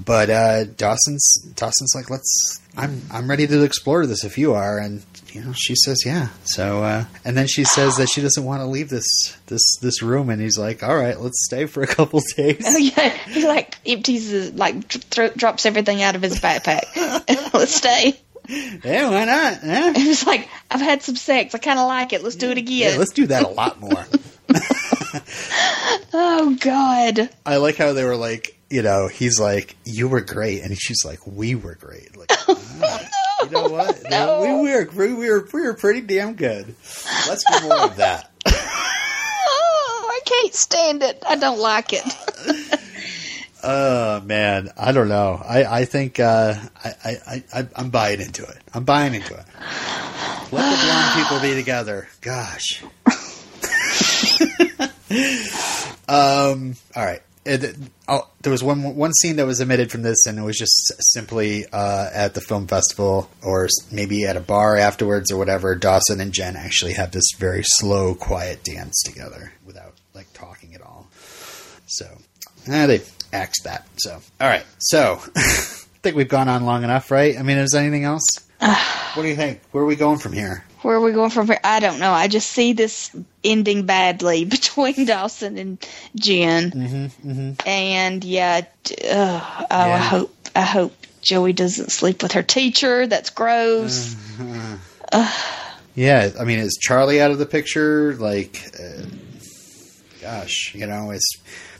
[0.04, 2.60] But uh, Dawson's Dawson's like, let's.
[2.76, 6.28] I'm I'm ready to explore this if you are, and you know, she says yeah.
[6.44, 10.02] So uh, and then she says that she doesn't want to leave this this this
[10.02, 12.62] room, and he's like, all right, let's stay for a couple days.
[12.66, 16.84] Oh yeah, he like empties his, like dr- drops everything out of his backpack.
[17.54, 18.20] Let's stay.
[18.48, 19.58] Yeah, why not?
[19.64, 19.92] Yeah.
[19.92, 21.54] He was like, I've had some sex.
[21.54, 22.22] I kind of like it.
[22.22, 22.98] Let's do it Yeah, again.
[22.98, 24.06] let's do that a lot more.
[26.12, 27.30] oh God.
[27.44, 31.04] I like how they were like, you know, he's like, you were great, and she's
[31.04, 32.16] like, we were great.
[32.16, 33.08] Like, ah,
[33.44, 34.02] you know what?
[34.10, 34.42] No.
[34.42, 36.66] We, were, we were we were pretty damn good.
[37.28, 38.30] Let's do more of that.
[39.60, 41.22] Oh, I can't stand it.
[41.26, 42.02] I don't like it.
[43.62, 45.42] Oh man, I don't know.
[45.44, 46.54] I I think uh,
[46.84, 48.58] I, I I I'm buying into it.
[48.72, 49.44] I'm buying into it.
[50.52, 52.08] Let the blonde people be together.
[52.20, 52.84] Gosh.
[56.08, 56.76] um.
[56.94, 57.22] All right.
[57.44, 60.56] It, oh, there was one one scene that was omitted from this, and it was
[60.56, 65.74] just simply uh, at the film festival, or maybe at a bar afterwards, or whatever.
[65.74, 70.82] Dawson and Jen actually have this very slow, quiet dance together without like talking at
[70.82, 71.08] all.
[71.86, 72.06] So,
[72.66, 73.00] eh, they
[73.32, 73.86] axed that.
[73.96, 74.64] So, all right.
[74.78, 75.40] So, I
[76.02, 77.38] think we've gone on long enough, right?
[77.38, 78.24] I mean, is there anything else?
[78.58, 79.60] what do you think?
[79.72, 80.64] Where are we going from here?
[80.82, 81.58] Where are we going from here?
[81.64, 82.12] I don't know.
[82.12, 87.68] I just see this ending badly between Dawson and Jen, Mm-hmm, mm-hmm.
[87.68, 88.62] and yeah,
[89.10, 93.06] uh, oh, I hope I hope Joey doesn't sleep with her teacher.
[93.06, 94.16] That's gross.
[95.94, 98.14] Yeah, I mean, is Charlie out of the picture?
[98.14, 99.02] Like, uh,
[100.20, 101.38] gosh, you know, is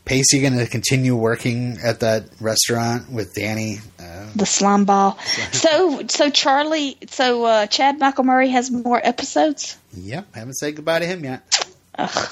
[0.08, 3.78] Pacey going to continue working at that restaurant with Danny?
[4.00, 5.18] Uh, the slime ball.
[5.52, 9.76] So so Charlie, so uh, Chad Michael Murray has more episodes.
[9.92, 11.66] yep, haven't said goodbye to him yet.
[11.98, 12.28] Ugh.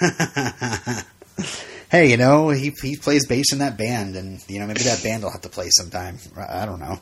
[1.90, 5.02] hey, you know, he he plays bass in that band, and you know, maybe that
[5.02, 6.18] band will have to play sometime.
[6.36, 7.00] I I don't know.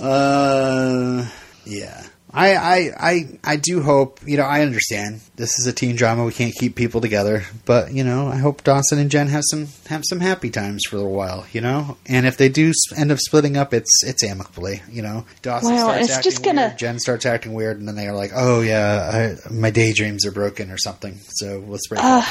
[0.00, 1.26] Uh,
[1.64, 2.02] yeah.
[2.36, 6.24] I, I, I, I do hope, you know, I understand this is a teen drama.
[6.24, 9.68] We can't keep people together, but you know, I hope Dawson and Jen have some,
[9.86, 13.12] have some happy times for a little while, you know, and if they do end
[13.12, 16.78] up splitting up, it's, it's amicably, you know, Dawson Well, starts acting just gonna- weird,
[16.78, 20.72] Jen starts acting weird, and then they're like, oh yeah, I, my daydreams are broken
[20.72, 21.20] or something.
[21.30, 22.24] So let's break up.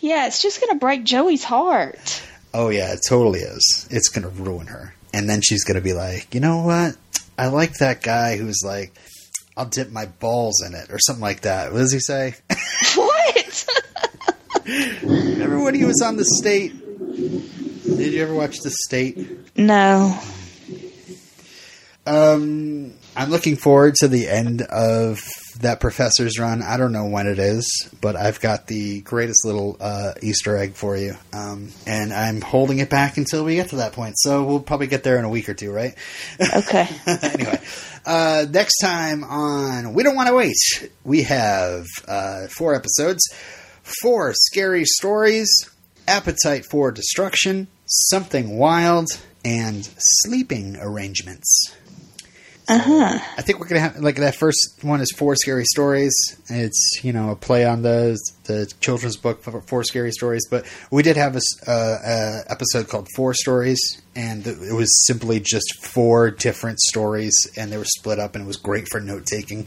[0.00, 2.20] Yeah, it's just gonna break Joey's heart.
[2.52, 3.86] Oh yeah, it totally is.
[3.90, 4.92] It's gonna ruin her.
[5.14, 6.96] And then she's gonna be like, you know what?
[7.38, 8.92] I like that guy who's like,
[9.56, 11.72] I'll dip my balls in it or something like that.
[11.72, 12.34] What does he say?
[12.94, 13.66] what?
[15.02, 16.72] Remember when he was on the state?
[17.16, 19.56] Did you ever watch the state?
[19.56, 20.18] no.
[22.06, 25.20] Um, I'm looking forward to the end of
[25.60, 26.62] that professor's run.
[26.62, 30.74] I don't know when it is, but I've got the greatest little uh, Easter egg
[30.74, 34.18] for you, um, and I'm holding it back until we get to that point.
[34.18, 35.94] So we'll probably get there in a week or two, right?
[36.40, 36.88] Okay.
[37.06, 37.60] anyway,
[38.06, 43.20] uh, next time on We Don't Want to Wait, we have uh, four episodes,
[44.02, 45.48] four scary stories,
[46.08, 49.08] Appetite for Destruction, Something Wild,
[49.44, 51.74] and Sleeping Arrangements.
[52.70, 53.18] Uh huh.
[53.36, 56.14] I think we're gonna have like that first one is four scary stories.
[56.48, 61.02] It's you know a play on the the children's book four scary stories, but we
[61.02, 66.30] did have a, uh, a episode called Four Stories, and it was simply just four
[66.30, 69.66] different stories, and they were split up, and it was great for note taking.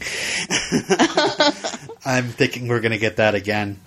[2.06, 3.80] I'm thinking we're gonna get that again,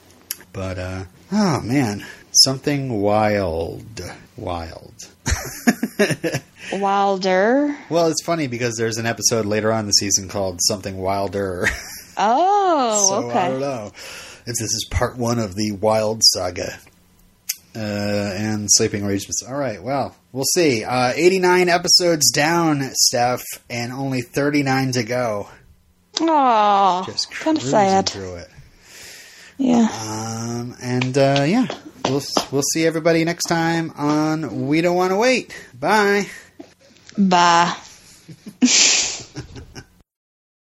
[0.53, 3.99] but uh, oh man, something wild,
[4.35, 4.93] wild.
[6.73, 7.77] Wilder.
[7.89, 11.67] Well, it's funny because there's an episode later on in the season called Something Wilder.
[12.19, 16.79] Oh, so I don't know if this is part one of the Wild Saga.
[17.75, 19.43] Uh, and Sleeping Arrangements.
[19.47, 20.83] All right, well, we'll see.
[20.83, 25.47] Uh, 89 episodes down, Steph, and only 39 to go.
[26.19, 28.09] Oh, Just kind of sad.
[28.09, 28.49] through it.
[29.59, 29.87] Yeah.
[30.09, 31.67] Um, and uh, yeah,
[32.05, 35.55] we'll we'll see everybody next time on We Don't Want to Wait.
[35.79, 36.25] Bye.
[37.17, 37.75] Bye.